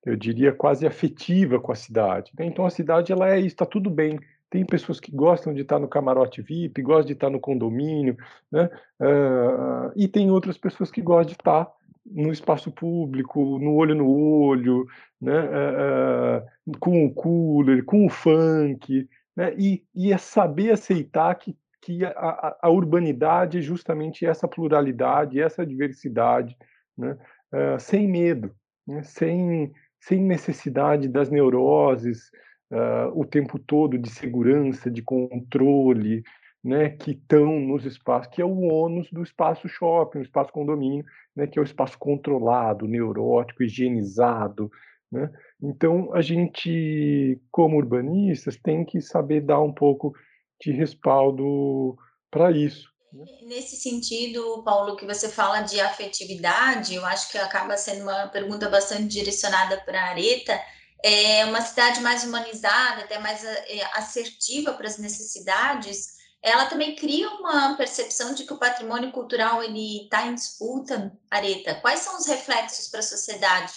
[0.06, 2.30] eu diria, quase afetiva com a cidade.
[2.38, 2.46] Né?
[2.46, 4.20] Então, a cidade ela é está tudo bem,
[4.54, 8.16] tem pessoas que gostam de estar no camarote VIP, gostam de estar no condomínio,
[8.52, 8.70] né?
[9.02, 11.68] Uh, e tem outras pessoas que gostam de estar
[12.06, 14.86] no espaço público, no olho no olho,
[15.20, 15.40] né?
[15.42, 19.56] Uh, com o cooler, com o funk, né?
[19.58, 25.66] E, e é saber aceitar que, que a, a, urbanidade é justamente essa pluralidade, essa
[25.66, 26.56] diversidade,
[26.96, 27.18] né?
[27.52, 28.54] Uh, sem medo,
[28.88, 29.02] né?
[29.02, 32.30] sem, sem necessidade das neuroses,
[32.74, 36.24] uh, o tempo todo de segurança, de controle,
[36.64, 41.06] né, que estão nos espaços, que é o ônus do espaço shopping, o espaço condomínio,
[41.36, 44.72] né, que é o espaço controlado, neurótico, higienizado.
[45.12, 45.30] Né?
[45.62, 50.14] Então, a gente, como urbanistas, tem que saber dar um pouco
[50.62, 51.98] de respaldo
[52.32, 52.90] para isso.
[53.12, 53.26] Né?
[53.44, 58.70] Nesse sentido, Paulo, que você fala de afetividade, eu acho que acaba sendo uma pergunta
[58.70, 60.58] bastante direcionada para a Areta,
[61.04, 67.30] é uma cidade mais humanizada, até mais é, assertiva para as necessidades, ela também cria
[67.30, 71.76] uma percepção de que o patrimônio cultural ele está em disputa, Areta.
[71.76, 73.74] Quais são os reflexos para a sociedade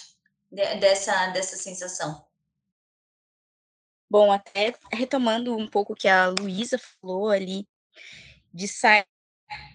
[0.49, 2.25] dessa, dessa sensação?
[4.09, 7.67] Bom, até retomando um pouco o que a Luísa falou ali,
[8.53, 9.05] de sair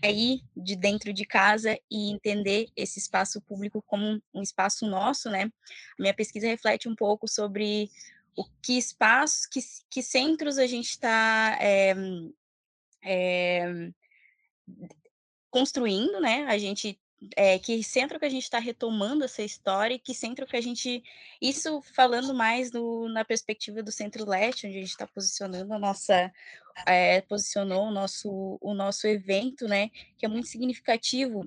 [0.02, 5.44] sair de dentro de casa e entender esse espaço público como um espaço nosso, né?
[5.98, 7.90] A minha pesquisa reflete um pouco sobre
[8.36, 11.94] o que espaços, que, que centros a gente está é,
[13.04, 13.90] é,
[15.50, 16.44] construindo, né?
[16.48, 16.98] A gente
[17.36, 20.60] é, que centro que a gente está retomando essa história e que centro que a
[20.60, 21.02] gente.
[21.40, 22.70] Isso falando mais
[23.12, 26.32] na perspectiva do Centro-Leste, onde a gente está posicionando a nossa.
[26.86, 29.90] É, posicionou o nosso, o nosso evento, né?
[30.18, 31.46] Que é muito significativo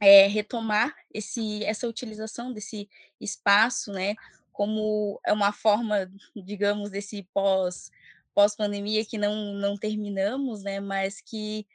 [0.00, 2.88] é, retomar esse, essa utilização desse
[3.20, 4.14] espaço, né?
[4.52, 7.90] Como é uma forma, digamos, desse pós
[8.34, 10.80] pós-pandemia que não, não terminamos, né?
[10.80, 11.66] Mas que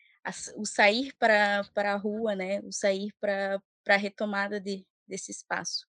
[0.55, 2.59] o sair para a rua, né?
[2.61, 5.87] O sair para a retomada de, desse espaço.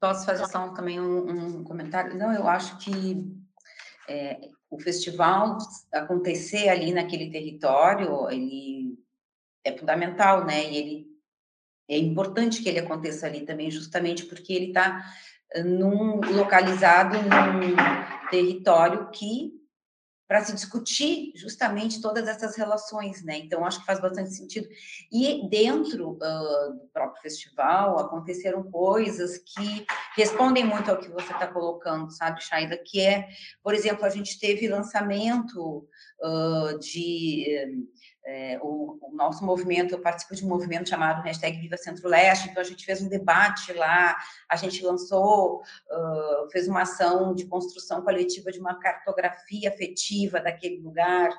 [0.00, 2.16] Posso fazer só também um, um comentário?
[2.16, 3.24] Não, eu acho que
[4.08, 5.58] é, o festival
[5.92, 8.98] acontecer ali naquele território, ele
[9.64, 10.70] é fundamental, né?
[10.70, 11.06] E ele
[11.88, 15.04] é importante que ele aconteça ali também, justamente porque ele está
[15.64, 17.76] num, localizado num
[18.30, 19.52] território que
[20.26, 23.38] para se discutir justamente todas essas relações, né?
[23.38, 24.66] Então, acho que faz bastante sentido.
[25.12, 31.46] E dentro uh, do próprio festival aconteceram coisas que respondem muito ao que você está
[31.46, 32.78] colocando, sabe, Shaida?
[32.78, 33.28] Que é,
[33.62, 35.86] por exemplo, a gente teve lançamento
[36.22, 37.86] uh, de
[38.26, 42.62] é, o, o, nosso movimento, eu participo de um movimento chamado hashtag Viva Centro-Leste, então
[42.62, 44.16] a gente fez um debate lá,
[44.48, 50.80] a gente lançou, uh, fez uma ação de construção coletiva de uma cartografia afetiva daquele
[50.80, 51.30] lugar,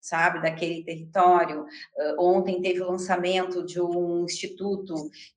[0.00, 1.62] sabe, daquele território.
[1.62, 4.94] Uh, ontem teve o lançamento de um instituto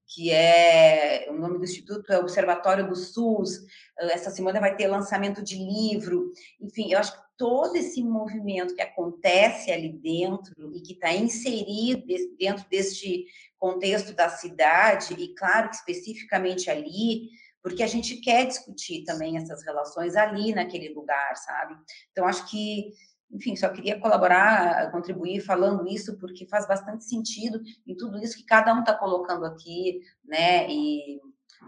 [0.07, 4.87] que é, o nome do instituto é Observatório do SUS, uh, essa semana vai ter
[4.87, 10.81] lançamento de livro, enfim, eu acho que todo esse movimento que acontece ali dentro e
[10.81, 12.05] que está inserido
[12.37, 13.25] dentro deste
[13.57, 17.29] contexto da cidade, e claro que especificamente ali,
[17.61, 21.75] porque a gente quer discutir também essas relações ali naquele lugar, sabe?
[22.11, 22.91] Então, acho que,
[23.31, 28.45] enfim, só queria colaborar, contribuir falando isso, porque faz bastante sentido em tudo isso que
[28.45, 30.69] cada um está colocando aqui, né?
[30.69, 31.19] E,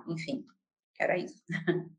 [0.07, 0.45] enfim,
[0.99, 1.41] era isso.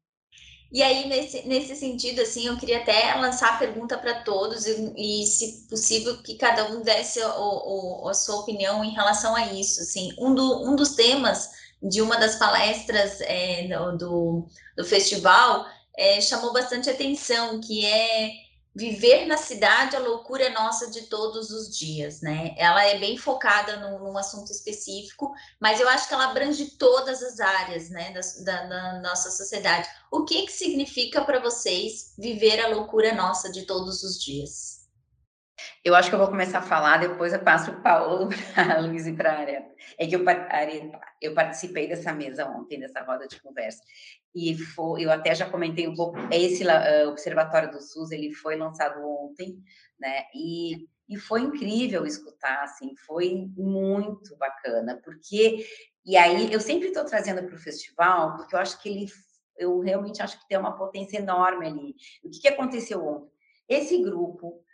[0.71, 4.93] E aí, nesse, nesse sentido, assim, eu queria até lançar a pergunta para todos e,
[4.97, 9.47] e, se possível, que cada um desse o, o, a sua opinião em relação a
[9.53, 9.81] isso.
[9.81, 11.51] Assim, um, do, um dos temas
[11.83, 14.45] de uma das palestras é, do,
[14.77, 18.31] do festival é, chamou bastante atenção, que é
[18.79, 22.55] viver na cidade, a loucura é nossa de todos os dias, né?
[22.57, 27.21] Ela é bem focada num, num assunto específico, mas eu acho que ela abrange todas
[27.21, 29.89] as áreas, né, da, da, da nossa sociedade.
[30.13, 34.78] O que que significa para vocês viver a loucura nossa de todos os dias?
[35.85, 38.81] Eu acho que eu vou começar a falar, depois eu passo o Paulo para a
[38.81, 39.75] Luiz e para a Areta.
[39.99, 40.25] É que eu,
[41.21, 43.83] eu, participei dessa mesa ontem, dessa roda de conversa,
[44.35, 48.57] e foi, eu até já comentei um pouco, esse uh, Observatório do SUS, ele foi
[48.57, 49.59] lançado ontem,
[49.99, 55.67] né, e, e foi incrível escutar, assim, foi muito bacana, porque,
[56.05, 59.07] e aí, eu sempre estou trazendo para o festival, porque eu acho que ele,
[59.57, 61.95] eu realmente acho que tem uma potência enorme ali.
[62.23, 63.31] O que, que aconteceu ontem?
[63.69, 64.65] Esse grupo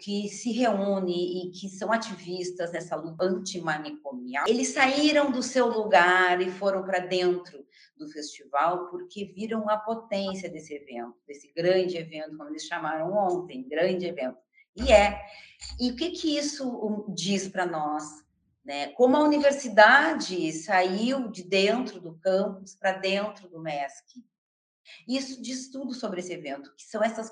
[0.00, 6.40] que se reúne e que são ativistas nessa luta antimanicomial, eles saíram do seu lugar
[6.40, 7.64] e foram para dentro
[7.96, 13.68] do festival porque viram a potência desse evento, desse grande evento, como eles chamaram ontem,
[13.68, 14.38] grande evento.
[14.74, 15.20] E é.
[15.78, 18.04] E o que, que isso diz para nós?
[18.64, 18.88] Né?
[18.88, 24.24] Como a universidade saiu de dentro do campus para dentro do MESC.
[25.06, 27.30] Isso diz tudo sobre esse evento, que são essas,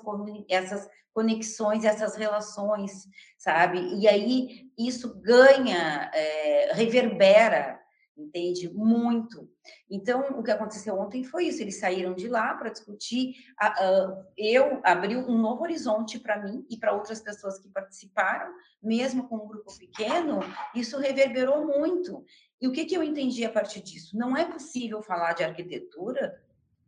[0.49, 3.79] essas conexões, essas relações, sabe?
[3.99, 7.79] E aí isso ganha, é, reverbera,
[8.17, 8.69] entende?
[8.73, 9.49] Muito.
[9.89, 13.35] Então, o que aconteceu ontem foi isso: eles saíram de lá para discutir.
[13.59, 18.53] A, a, eu abri um novo horizonte para mim e para outras pessoas que participaram,
[18.81, 20.39] mesmo com um grupo pequeno,
[20.75, 22.23] isso reverberou muito.
[22.59, 24.17] E o que, que eu entendi a partir disso?
[24.17, 26.39] Não é possível falar de arquitetura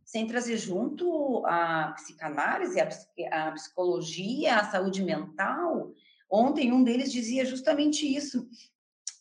[0.10, 2.80] sem trazer junto a psicanálise,
[3.32, 5.94] a, psicologia, a saúde mental.
[6.28, 8.50] Ontem um deles dizia justamente isso,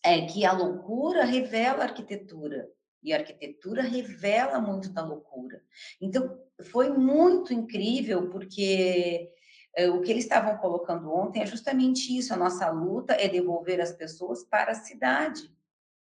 [0.03, 2.67] é que a loucura revela a arquitetura
[3.03, 5.63] e a arquitetura revela muito da loucura.
[6.01, 6.39] Então
[6.71, 9.31] foi muito incrível porque
[9.77, 13.79] é, o que eles estavam colocando ontem é justamente isso, a nossa luta é devolver
[13.79, 15.55] as pessoas para a cidade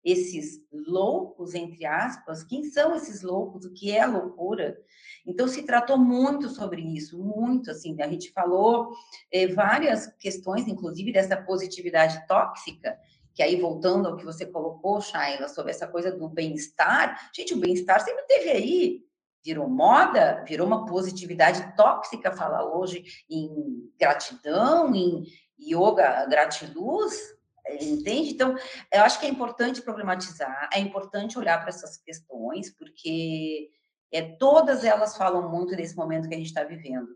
[0.04, 4.78] esses loucos, entre aspas, quem são esses loucos, o que é a loucura.
[5.26, 8.92] Então, se tratou muito sobre isso, muito, assim, a gente falou
[9.32, 12.98] eh, várias questões, inclusive dessa positividade tóxica,
[13.34, 17.60] que aí, voltando ao que você colocou, Shaila, sobre essa coisa do bem-estar, gente, o
[17.60, 19.02] bem-estar sempre teve aí,
[19.44, 25.26] virou moda, virou uma positividade tóxica falar hoje em gratidão, em
[25.60, 27.33] yoga gratiluz,
[27.70, 28.32] Entende?
[28.32, 28.56] Então,
[28.92, 33.70] eu acho que é importante problematizar, é importante olhar para essas questões, porque
[34.12, 37.08] é, todas elas falam muito desse momento que a gente está vivendo.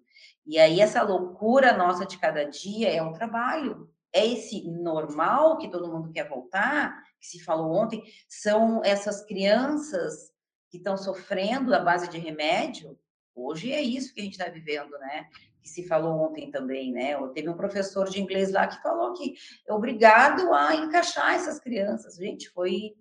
[0.46, 5.70] E aí, essa loucura nossa de cada dia é o trabalho, é esse normal que
[5.70, 10.32] todo mundo quer voltar, que se falou ontem, são essas crianças
[10.70, 12.98] que estão sofrendo à base de remédio.
[13.36, 15.28] Hoje é isso que a gente está vivendo, né?
[15.68, 17.16] Que se falou ontem também, né?
[17.34, 19.36] Teve um professor de inglês lá que falou que
[19.68, 22.16] é obrigado a encaixar essas crianças.
[22.16, 22.96] Gente, foi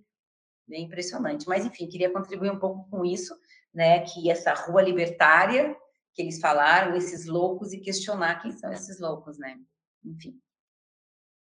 [0.66, 1.46] bem impressionante.
[1.46, 3.34] Mas, enfim, queria contribuir um pouco com isso,
[3.72, 4.00] né?
[4.00, 5.76] Que essa rua libertária
[6.12, 9.58] que eles falaram, esses loucos, e questionar quem são esses loucos, né?
[10.04, 10.40] Enfim.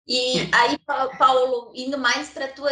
[0.07, 0.77] E aí,
[1.17, 2.71] Paulo, indo mais para tua,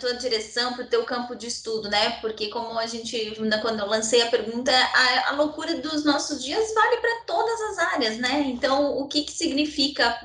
[0.00, 2.18] tua direção, para o teu campo de estudo, né?
[2.20, 6.72] Porque como a gente, quando eu lancei a pergunta, a, a loucura dos nossos dias
[6.74, 8.40] vale para todas as áreas, né?
[8.46, 10.18] Então, o que, que significa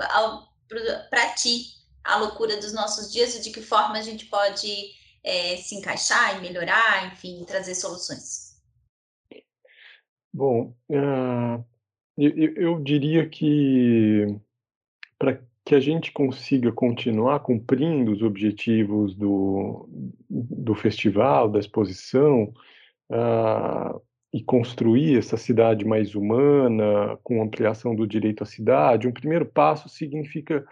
[1.10, 1.74] para ti
[2.06, 4.92] a loucura dos nossos dias e de que forma a gente pode
[5.24, 8.58] é, se encaixar e melhorar, enfim, trazer soluções?
[10.34, 11.66] Bom, uh,
[12.18, 14.40] eu, eu diria que
[15.18, 19.88] para que a gente consiga continuar cumprindo os objetivos do,
[20.28, 22.52] do festival, da exposição,
[23.12, 24.02] uh,
[24.34, 29.88] e construir essa cidade mais humana, com ampliação do direito à cidade, um primeiro passo
[29.90, 30.66] significa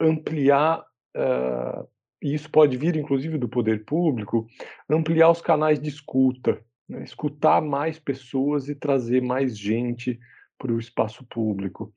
[0.00, 0.80] ampliar,
[1.14, 1.86] uh,
[2.22, 4.46] e isso pode vir inclusive do poder público,
[4.88, 7.04] ampliar os canais de escuta, né?
[7.04, 10.18] escutar mais pessoas e trazer mais gente
[10.56, 11.92] para o espaço público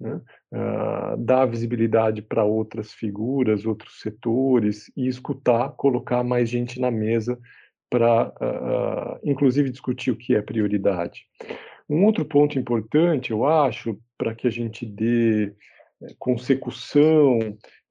[0.00, 0.20] né?
[0.52, 7.38] uh, dar visibilidade para outras figuras, outros setores e escutar, colocar mais gente na mesa
[7.90, 11.26] para, uh, uh, inclusive, discutir o que é prioridade.
[11.88, 15.46] Um outro ponto importante, eu acho, para que a gente dê
[16.02, 17.40] eh, consecução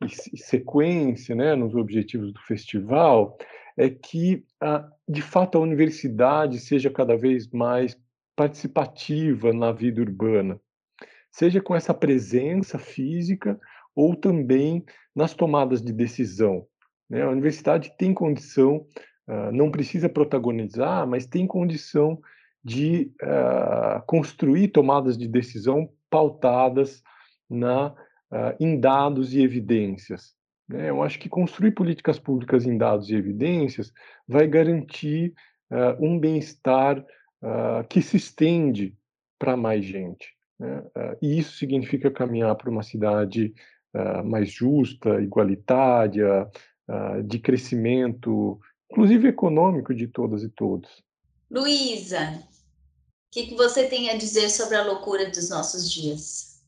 [0.02, 3.38] e sequência né, nos objetivos do festival,
[3.76, 4.46] é que,
[5.08, 8.00] de fato, a universidade seja cada vez mais
[8.38, 10.58] participativa na vida urbana
[11.32, 13.60] seja com essa presença física
[13.96, 14.84] ou também
[15.16, 16.66] nas tomadas de decisão.
[17.10, 17.24] Né?
[17.24, 18.86] A universidade tem condição,
[19.28, 22.20] uh, não precisa protagonizar, mas tem condição
[22.64, 27.02] de uh, construir tomadas de decisão pautadas
[27.50, 30.36] na, uh, em dados e evidências.
[30.68, 30.90] Né?
[30.90, 33.92] Eu acho que construir políticas públicas em dados e evidências
[34.28, 35.34] vai garantir
[36.00, 37.06] um bem-estar
[37.88, 38.98] que se estende
[39.38, 40.36] para mais gente.
[40.60, 40.84] Né?
[40.96, 43.54] Eh, e isso significa caminhar para uma cidade
[43.96, 46.50] uh, mais justa, igualitária,
[46.88, 48.60] uh, de crescimento,
[48.92, 51.04] inclusive econômico, de todas e todos.
[51.50, 52.44] Luísa,
[53.30, 56.64] o que, que você tem a dizer sobre a loucura dos nossos dias?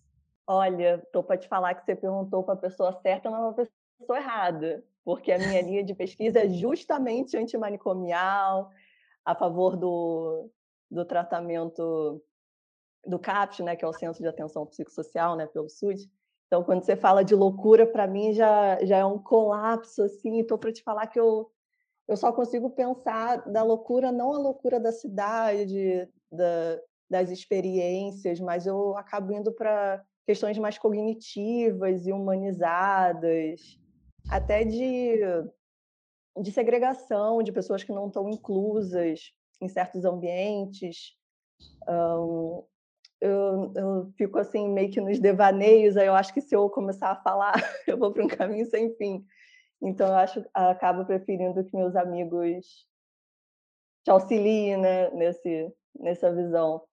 [0.48, 4.18] Olha, estou para te falar que você perguntou para a pessoa certa, mas uma pessoa
[4.18, 8.72] errada, porque a minha linha de pesquisa é justamente antimanicomial,
[9.24, 10.50] a favor do,
[10.90, 12.22] do tratamento
[13.06, 16.10] do CAPS, né, que é o Centro de Atenção Psicossocial, né, pelo SUD.
[16.48, 20.40] Então, quando você fala de loucura, para mim já, já é um colapso, assim.
[20.40, 21.50] Estou para te falar que eu,
[22.08, 28.68] eu só consigo pensar da loucura, não a loucura da cidade, da, das experiências, mas
[28.68, 33.80] eu acabo indo para questões mais cognitivas e humanizadas,
[34.30, 35.20] até de,
[36.42, 39.32] de segregação, de pessoas que não estão inclusas
[39.62, 41.18] em certos ambientes.
[41.88, 42.64] Um,
[43.22, 47.12] eu, eu fico assim meio que nos devaneios, aí eu acho que se eu começar
[47.12, 47.54] a falar,
[47.88, 49.24] eu vou para um caminho sem fim.
[49.80, 52.88] Então eu acho acabo preferindo que meus amigos
[54.04, 56.84] te auxiliem né, nesse, nessa visão.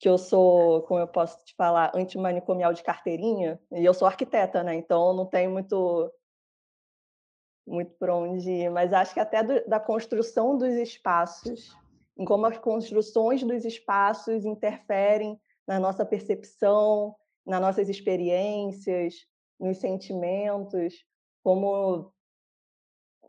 [0.00, 4.62] Que eu sou, como eu posso te falar, antimanicomial de carteirinha, e eu sou arquiteta,
[4.62, 4.74] né?
[4.74, 6.12] Então não tenho muito
[7.64, 11.76] muito para onde ir, mas acho que até do, da construção dos espaços
[12.18, 17.14] em como as construções dos espaços interferem na nossa percepção,
[17.46, 19.14] nas nossas experiências,
[19.58, 20.94] nos sentimentos,
[21.42, 22.12] como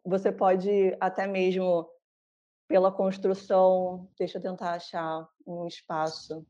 [0.06, 1.90] você pode até mesmo
[2.68, 6.46] pela construção, deixa eu tentar achar um espaço.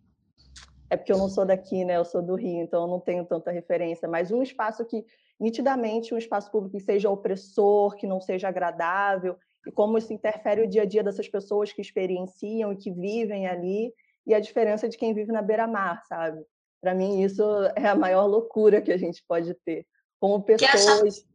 [0.90, 1.98] É porque eu não sou daqui, né?
[1.98, 5.06] Eu sou do Rio, então eu não tenho tanta referência, mas um espaço que
[5.40, 9.38] nitidamente um espaço público que seja opressor, que não seja agradável,
[9.72, 13.94] como isso interfere o dia a dia dessas pessoas que experienciam e que vivem ali,
[14.26, 16.44] e a diferença de quem vive na beira-mar, sabe?
[16.82, 17.44] Para mim, isso
[17.76, 19.86] é a maior loucura que a gente pode ter.
[20.20, 21.26] Como pessoas,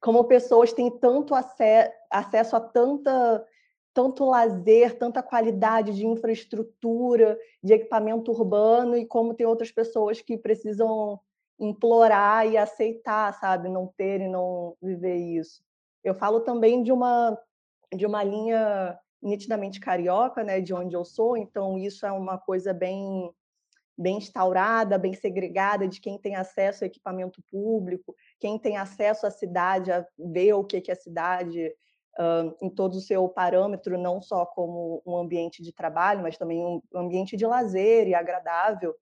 [0.00, 3.46] como pessoas têm tanto acesso a tanta,
[3.92, 10.38] tanto lazer, tanta qualidade de infraestrutura, de equipamento urbano, e como tem outras pessoas que
[10.38, 11.20] precisam
[11.58, 13.68] implorar e aceitar, sabe?
[13.68, 15.62] Não ter e não viver isso.
[16.02, 17.38] Eu falo também de uma
[17.94, 22.72] de uma linha nitidamente carioca, né, de onde eu sou, então isso é uma coisa
[22.72, 23.30] bem
[23.98, 29.30] bem instaurada, bem segregada de quem tem acesso a equipamento público, quem tem acesso à
[29.30, 31.70] cidade, a ver o que é a cidade
[32.18, 36.64] uh, em todo o seu parâmetro, não só como um ambiente de trabalho, mas também
[36.64, 38.94] um ambiente de lazer e agradável.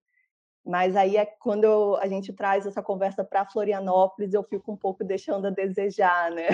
[0.67, 4.77] Mas aí é quando eu, a gente traz essa conversa para Florianópolis, eu fico um
[4.77, 6.49] pouco deixando a desejar, né?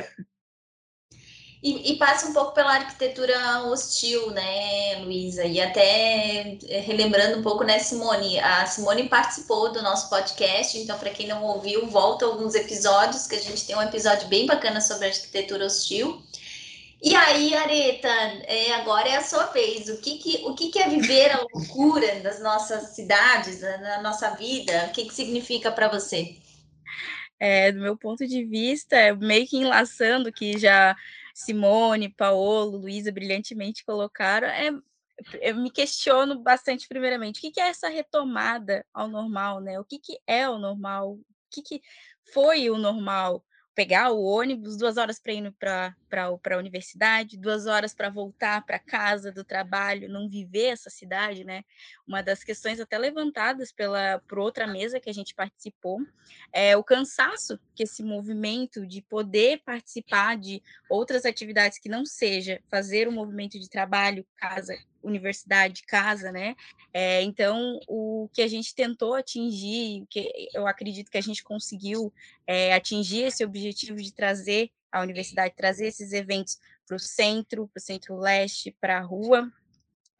[1.64, 5.46] E, e, passa um pouco pela arquitetura hostil, né, Luísa?
[5.46, 8.38] E até eh, relembrando um pouco, né, Simone?
[8.38, 13.36] A Simone participou do nosso podcast, então, para quem não ouviu, volta alguns episódios, que
[13.36, 16.22] a gente tem um episódio bem bacana sobre arquitetura hostil.
[17.02, 19.88] E aí, Areta, é, agora é a sua vez.
[19.88, 24.32] O que, que, o que, que é viver a loucura das nossas cidades, na nossa
[24.32, 24.88] vida?
[24.88, 26.36] O que, que significa para você?
[27.40, 30.94] É, do meu ponto de vista, meio que enlaçando que já
[31.34, 34.70] Simone, Paolo, Luísa brilhantemente colocaram, é,
[35.42, 39.78] eu me questiono bastante, primeiramente, o que, que é essa retomada ao normal, né?
[39.78, 41.12] O que, que é o normal?
[41.12, 41.82] O que, que
[42.32, 43.44] foi o normal?
[43.74, 48.78] pegar o ônibus, duas horas para ir para a universidade, duas horas para voltar para
[48.78, 51.64] casa do trabalho, não viver essa cidade, né?
[52.06, 56.00] Uma das questões até levantadas pela por outra mesa que a gente participou
[56.52, 62.60] é o cansaço que esse movimento de poder participar de outras atividades que não seja
[62.70, 66.54] fazer o movimento de trabalho, casa, universidade, casa, né?
[66.92, 72.12] É, então, o que a gente tentou atingir, que eu acredito que a gente conseguiu
[72.46, 77.80] é, atingir esse objetivo de trazer a universidade, trazer esses eventos para o centro, para
[77.80, 79.52] o centro-leste, para a rua,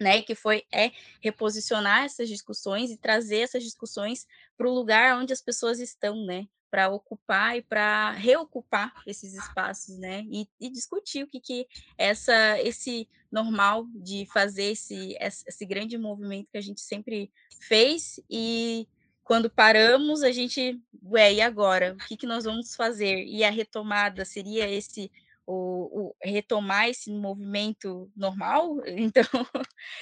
[0.01, 0.91] né, que foi é
[1.23, 6.49] reposicionar essas discussões e trazer essas discussões para o lugar onde as pessoas estão, né,
[6.69, 10.25] para ocupar e para reocupar esses espaços, né?
[10.29, 16.51] E, e, discutir o que, que essa, esse normal de fazer esse, esse grande movimento
[16.51, 18.89] que a gente sempre fez e
[19.25, 21.95] quando paramos a gente, ué, e agora?
[21.95, 23.25] O que, que nós vamos fazer?
[23.25, 25.11] E a retomada seria esse
[25.47, 28.77] o, o, retomar esse movimento normal?
[28.87, 29.25] Então,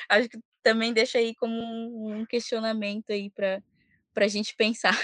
[0.09, 3.63] acho que também deixa aí como um, questionamento aí para
[4.17, 4.97] a gente pensar.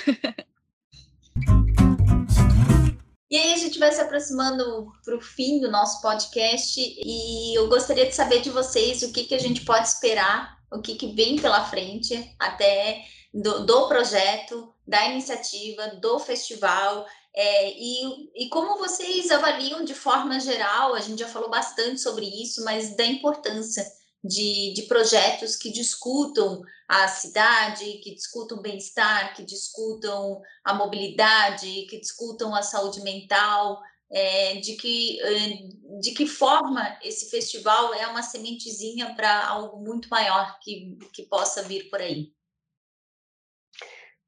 [3.31, 7.69] E aí a gente vai se aproximando para o fim do nosso podcast e eu
[7.69, 11.13] gostaria de saber de vocês o que, que a gente pode esperar, o que, que
[11.13, 18.79] vem pela frente até do, do projeto, da iniciativa, do festival é, e, e como
[18.79, 23.87] vocês avaliam de forma geral, a gente já falou bastante sobre isso, mas da importância
[24.25, 31.87] de, de projetos que discutam a cidade, que discutam o bem-estar, que discutam a mobilidade,
[31.89, 38.09] que discutam a saúde mental, é, de, que, é, de que forma esse festival é
[38.09, 42.33] uma sementezinha para algo muito maior que, que possa vir por aí.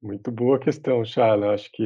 [0.02, 1.52] Muito boa questão, Charla.
[1.52, 1.84] Acho que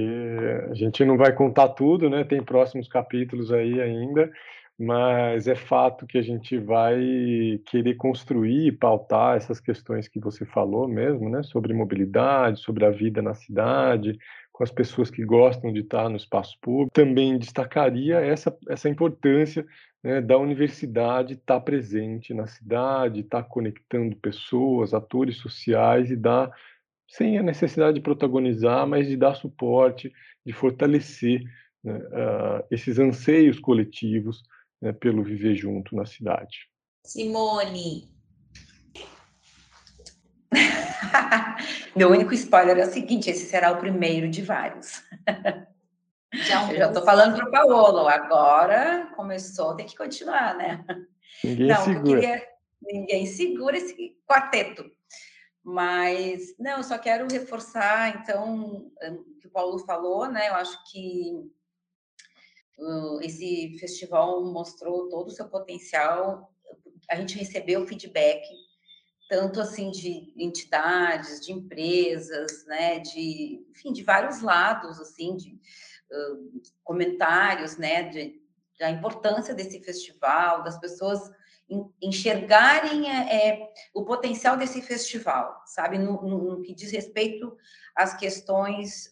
[0.71, 2.23] a gente não vai contar tudo, né?
[2.23, 4.31] Tem próximos capítulos aí ainda,
[4.79, 10.47] mas é fato que a gente vai querer construir e pautar essas questões que você
[10.47, 14.17] falou mesmo, né, sobre mobilidade, sobre a vida na cidade,
[14.53, 16.93] com as pessoas que gostam de estar no espaço público.
[16.93, 19.67] Também destacaria essa, essa importância
[20.05, 26.53] né, da universidade estar presente na cidade, estar conectando pessoas, atores sociais e dar,
[27.17, 30.13] sem a necessidade de protagonizar, mas de dar suporte,
[30.45, 31.45] de fortalecer
[31.83, 34.43] né, uh, esses anseios coletivos
[34.83, 36.69] né, pelo viver junto na cidade.
[37.07, 38.13] Simone.
[41.95, 45.03] Meu único spoiler é o seguinte: esse será o primeiro de vários.
[46.35, 50.85] Já Eu já estou falando para o Paolo, agora começou, tem que continuar, né?
[51.45, 52.21] Ninguém não, segura.
[52.21, 52.43] Queria,
[52.83, 54.85] ninguém segura esse quarteto.
[55.65, 60.51] Mas, não, eu só quero reforçar, então, o que o Paulo falou, né?
[60.51, 61.51] Eu acho que
[63.23, 66.53] esse festival mostrou todo o seu potencial.
[67.09, 68.43] A gente recebeu feedback
[69.29, 75.59] tanto assim de entidades, de empresas, né, de, enfim, de vários lados, assim, de
[76.11, 78.41] uh, comentários, né, de,
[78.79, 81.31] da importância desse festival, das pessoas
[82.01, 87.57] enxergarem é, é, o potencial desse festival, sabe, no, no, no que diz respeito
[87.95, 89.09] às questões,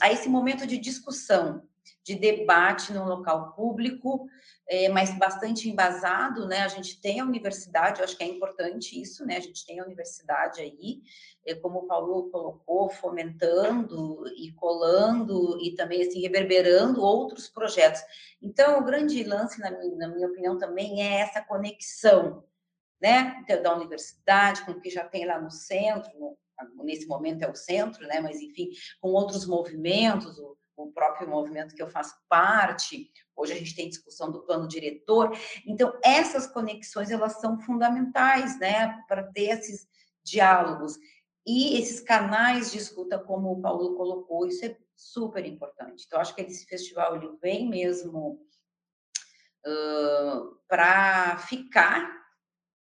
[0.00, 1.62] a esse momento de discussão,
[2.04, 4.28] de debate no local público,
[4.68, 6.60] é, mas bastante embasado, né?
[6.60, 9.38] A gente tem a universidade, eu acho que é importante isso, né?
[9.38, 11.00] A gente tem a universidade aí,
[11.46, 18.02] é, como o Paulo colocou, fomentando e colando e também assim reverberando outros projetos.
[18.40, 22.44] Então, o grande lance, na minha, na minha opinião, também é essa conexão,
[23.00, 23.42] né?
[23.62, 26.36] Da universidade com o que já tem lá no centro,
[26.82, 28.20] nesse momento é o centro, né?
[28.20, 33.10] Mas enfim, com outros movimentos, o o próprio movimento que eu faço parte.
[33.36, 35.36] Hoje a gente tem discussão do plano diretor.
[35.66, 39.86] Então, essas conexões, elas são fundamentais, né, para ter esses
[40.22, 40.96] diálogos.
[41.46, 46.04] E esses canais de escuta, como o Paulo colocou, isso é super importante.
[46.06, 48.40] Então, acho que esse festival, ele vem mesmo
[49.66, 52.23] uh, para ficar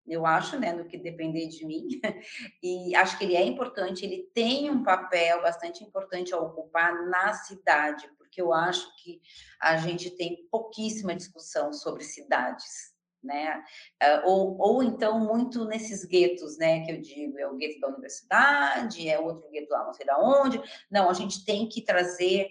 [0.07, 1.87] eu acho, né, no que depender de mim,
[2.63, 7.33] e acho que ele é importante, ele tem um papel bastante importante a ocupar na
[7.35, 9.21] cidade, porque eu acho que
[9.61, 12.93] a gente tem pouquíssima discussão sobre cidades,
[13.23, 13.63] né,
[14.03, 17.89] ah, ou, ou então muito nesses guetos, né, que eu digo, é o gueto da
[17.89, 22.49] universidade, é outro gueto lá não sei da onde, não, a gente tem que trazer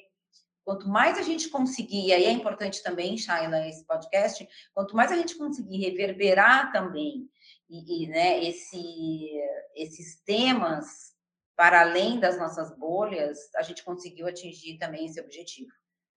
[0.64, 5.12] Quanto mais a gente conseguir, e aí é importante também, Shaila, esse podcast, quanto mais
[5.12, 7.28] a gente conseguir reverberar também
[7.72, 9.32] e, e né, esse,
[9.74, 11.16] esses temas
[11.56, 15.72] para além das nossas bolhas, a gente conseguiu atingir também esse objetivo,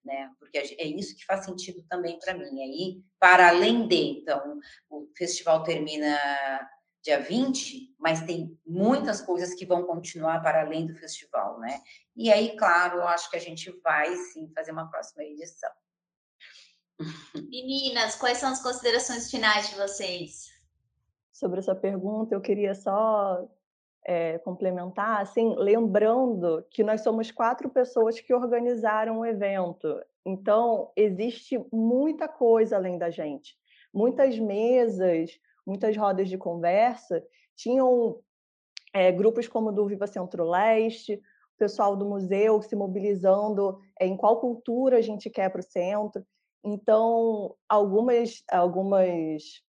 [0.05, 0.33] né?
[0.39, 2.63] Porque é isso que faz sentido também para mim.
[2.63, 6.19] Aí, para além de, então, o festival termina
[7.03, 11.83] dia 20, mas tem muitas coisas que vão continuar para além do festival, né?
[12.17, 15.71] E aí, claro, eu acho que a gente vai sim fazer uma próxima edição.
[17.35, 20.54] Meninas, quais são as considerações finais de vocês?
[21.35, 23.45] Sobre essa pergunta, eu queria só
[24.07, 30.01] é, complementar, assim, lembrando que nós somos quatro pessoas que organizaram o evento.
[30.25, 33.57] Então, existe muita coisa além da gente.
[33.93, 37.21] Muitas mesas, muitas rodas de conversa.
[37.57, 38.21] Tinham
[38.93, 44.17] é, grupos como o do Viva Centro-Leste, o pessoal do museu se mobilizando é, em
[44.17, 46.25] qual cultura a gente quer para o centro.
[46.63, 49.65] Então, algumas, algumas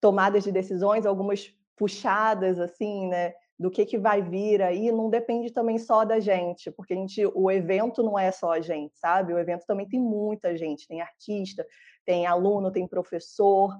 [0.00, 5.52] tomadas de decisões, algumas puxadas assim, né, do que que vai vir aí, não depende
[5.52, 9.34] também só da gente, porque a gente, o evento não é só a gente, sabe?
[9.34, 11.66] O evento também tem muita gente, tem artista,
[12.04, 13.76] tem aluno, tem professor,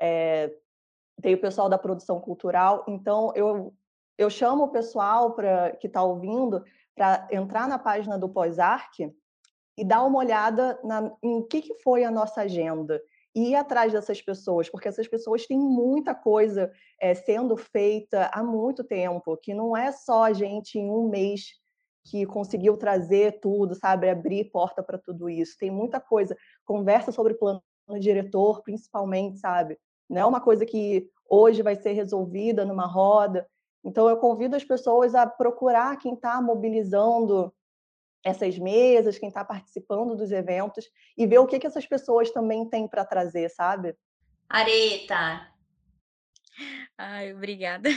[0.00, 0.52] é,
[1.20, 2.84] tem o pessoal da produção cultural.
[2.86, 3.74] Então eu
[4.18, 6.64] eu chamo o pessoal para que está ouvindo
[6.94, 9.12] para entrar na página do Pós-Arc
[9.76, 13.00] e dar uma olhada na, em que, que foi a nossa agenda
[13.36, 18.82] ir atrás dessas pessoas, porque essas pessoas têm muita coisa é, sendo feita há muito
[18.82, 21.50] tempo, que não é só a gente em um mês
[22.10, 25.56] que conseguiu trazer tudo, sabe, abrir porta para tudo isso.
[25.58, 27.62] Tem muita coisa, conversa sobre plano
[28.00, 29.78] diretor, principalmente, sabe?
[30.08, 33.46] Não é uma coisa que hoje vai ser resolvida numa roda.
[33.84, 37.52] Então, eu convido as pessoas a procurar quem está mobilizando
[38.26, 42.68] essas mesas, quem está participando dos eventos e ver o que, que essas pessoas também
[42.68, 43.94] têm para trazer, sabe?
[44.48, 45.48] Areta.
[46.98, 47.88] Ai, obrigada.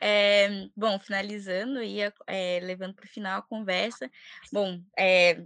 [0.00, 4.10] É, bom, finalizando e é, levando para o final a conversa.
[4.52, 5.44] Bom, é,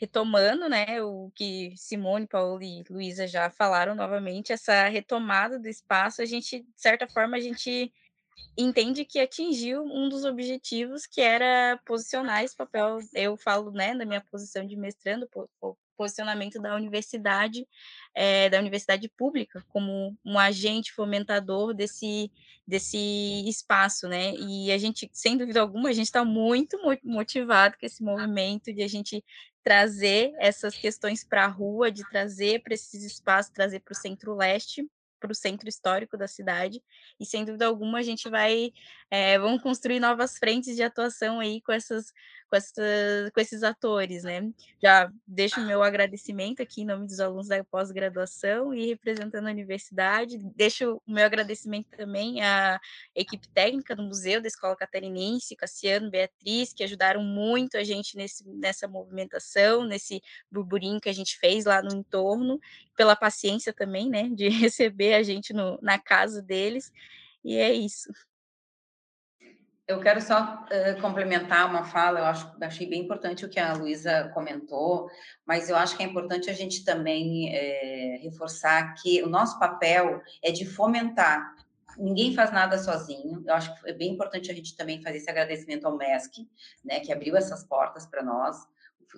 [0.00, 6.20] retomando, né, o que Simone, Paulo e Luísa já falaram novamente, essa retomada do espaço,
[6.20, 7.92] a gente, de certa forma, a gente
[8.56, 14.04] entende que atingiu um dos objetivos que era posicionar esse papel, eu falo, né, da
[14.04, 15.28] minha posição de mestrando,
[15.60, 17.66] o posicionamento da universidade,
[18.14, 22.30] é, da universidade pública, como um agente fomentador desse,
[22.66, 22.98] desse
[23.46, 27.86] espaço, né, e a gente, sem dúvida alguma, a gente está muito, muito motivado com
[27.86, 29.22] esse movimento de a gente
[29.62, 34.88] trazer essas questões para a rua, de trazer para esses espaços, trazer para o centro-leste,
[35.20, 36.82] para o centro histórico da cidade,
[37.20, 38.72] e sem dúvida alguma a gente vai,
[39.10, 42.12] é, vamos construir novas frentes de atuação aí com essas
[42.50, 42.82] com, essa,
[43.32, 44.50] com esses atores, né?
[44.82, 50.36] Já deixo meu agradecimento aqui em nome dos alunos da pós-graduação e representando a universidade.
[50.56, 52.80] Deixo o meu agradecimento também à
[53.14, 58.46] equipe técnica do museu da Escola Catarinense, Cassiano, Beatriz, que ajudaram muito a gente nesse,
[58.48, 62.58] nessa movimentação, nesse burburinho que a gente fez lá no entorno,
[62.96, 66.92] pela paciência também, né, de receber a gente no, na casa deles.
[67.44, 68.10] E é isso.
[69.90, 73.72] Eu quero só uh, complementar uma fala, eu acho, achei bem importante o que a
[73.72, 75.10] Luísa comentou,
[75.44, 80.22] mas eu acho que é importante a gente também é, reforçar que o nosso papel
[80.44, 81.56] é de fomentar.
[81.98, 83.42] Ninguém faz nada sozinho.
[83.44, 86.48] Eu acho que é bem importante a gente também fazer esse agradecimento ao MESC,
[86.84, 88.56] né, que abriu essas portas para nós.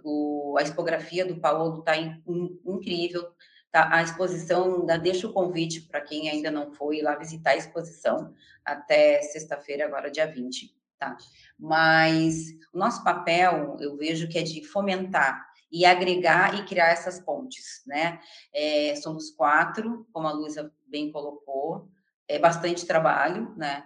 [0.02, 3.30] O, a expografia do Paulo está in, in, incrível,
[3.72, 8.34] Tá, a exposição, deixa o convite para quem ainda não foi lá visitar a exposição
[8.62, 11.16] até sexta-feira, agora dia 20, tá?
[11.58, 17.18] Mas o nosso papel, eu vejo que é de fomentar e agregar e criar essas
[17.18, 18.20] pontes, né?
[18.52, 21.88] É, somos quatro, como a Luísa bem colocou,
[22.28, 23.84] é bastante trabalho, né?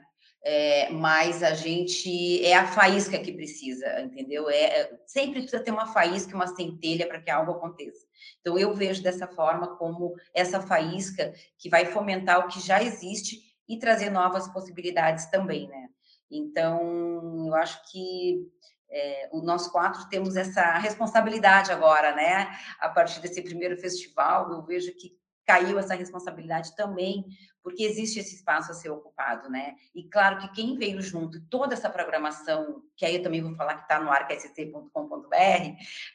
[0.48, 4.48] É, mas a gente é a faísca que precisa, entendeu?
[4.48, 8.06] É, é sempre precisa ter uma faísca, uma centelha para que algo aconteça.
[8.40, 13.40] Então, eu vejo dessa forma como essa faísca que vai fomentar o que já existe
[13.68, 15.88] e trazer novas possibilidades também, né?
[16.30, 18.46] Então, eu acho que
[18.88, 22.56] é, nós quatro temos essa responsabilidade agora, né?
[22.78, 27.24] A partir desse primeiro festival, eu vejo que caiu essa responsabilidade também,
[27.62, 29.76] porque existe esse espaço a ser ocupado, né?
[29.94, 33.76] E claro que quem veio junto, toda essa programação, que aí eu também vou falar
[33.76, 35.36] que está no arcsc.com.br,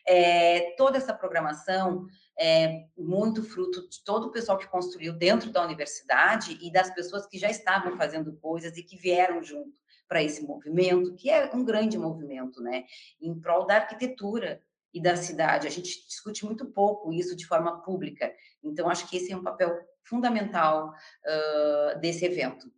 [0.08, 2.08] é, toda essa programação
[2.38, 7.26] é muito fruto de todo o pessoal que construiu dentro da universidade e das pessoas
[7.26, 11.64] que já estavam fazendo coisas e que vieram junto para esse movimento, que é um
[11.64, 12.84] grande movimento, né?
[13.22, 14.62] Em prol da arquitetura
[14.94, 15.68] e da cidade.
[15.68, 18.34] A gente discute muito pouco isso de forma pública.
[18.64, 22.72] Então, acho que esse é um papel fundamental uh, desse evento.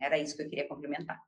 [0.00, 1.20] Era isso que eu queria complementar.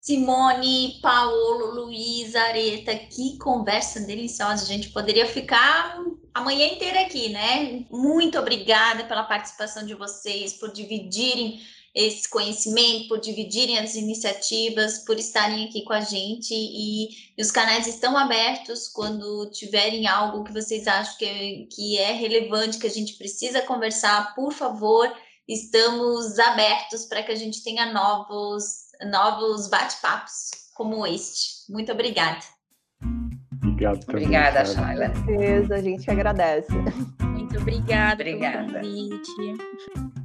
[0.00, 4.62] Simone, Paulo, Luiz, Areta, que conversa deliciosa.
[4.62, 6.02] A gente poderia ficar
[6.32, 7.84] a manhã inteira aqui, né?
[7.90, 11.60] Muito obrigada pela participação de vocês, por dividirem
[11.94, 17.50] esse conhecimento, por dividirem as iniciativas, por estarem aqui com a gente e, e, os
[17.50, 22.90] canais estão abertos quando tiverem algo que vocês acham que, que é relevante, que a
[22.90, 25.12] gente precisa conversar, por favor,
[25.48, 28.62] estamos abertos para que a gente tenha novos,
[29.10, 31.70] novos bate-papos como este.
[31.70, 32.40] Muito obrigada.
[33.62, 34.24] Obrigado também.
[34.24, 35.10] Obrigada, Shaila.
[35.10, 36.72] Com certeza, a gente agradece.
[37.22, 38.22] Muito obrigada.
[38.22, 38.80] Obrigada.
[38.80, 40.19] Pelo convite.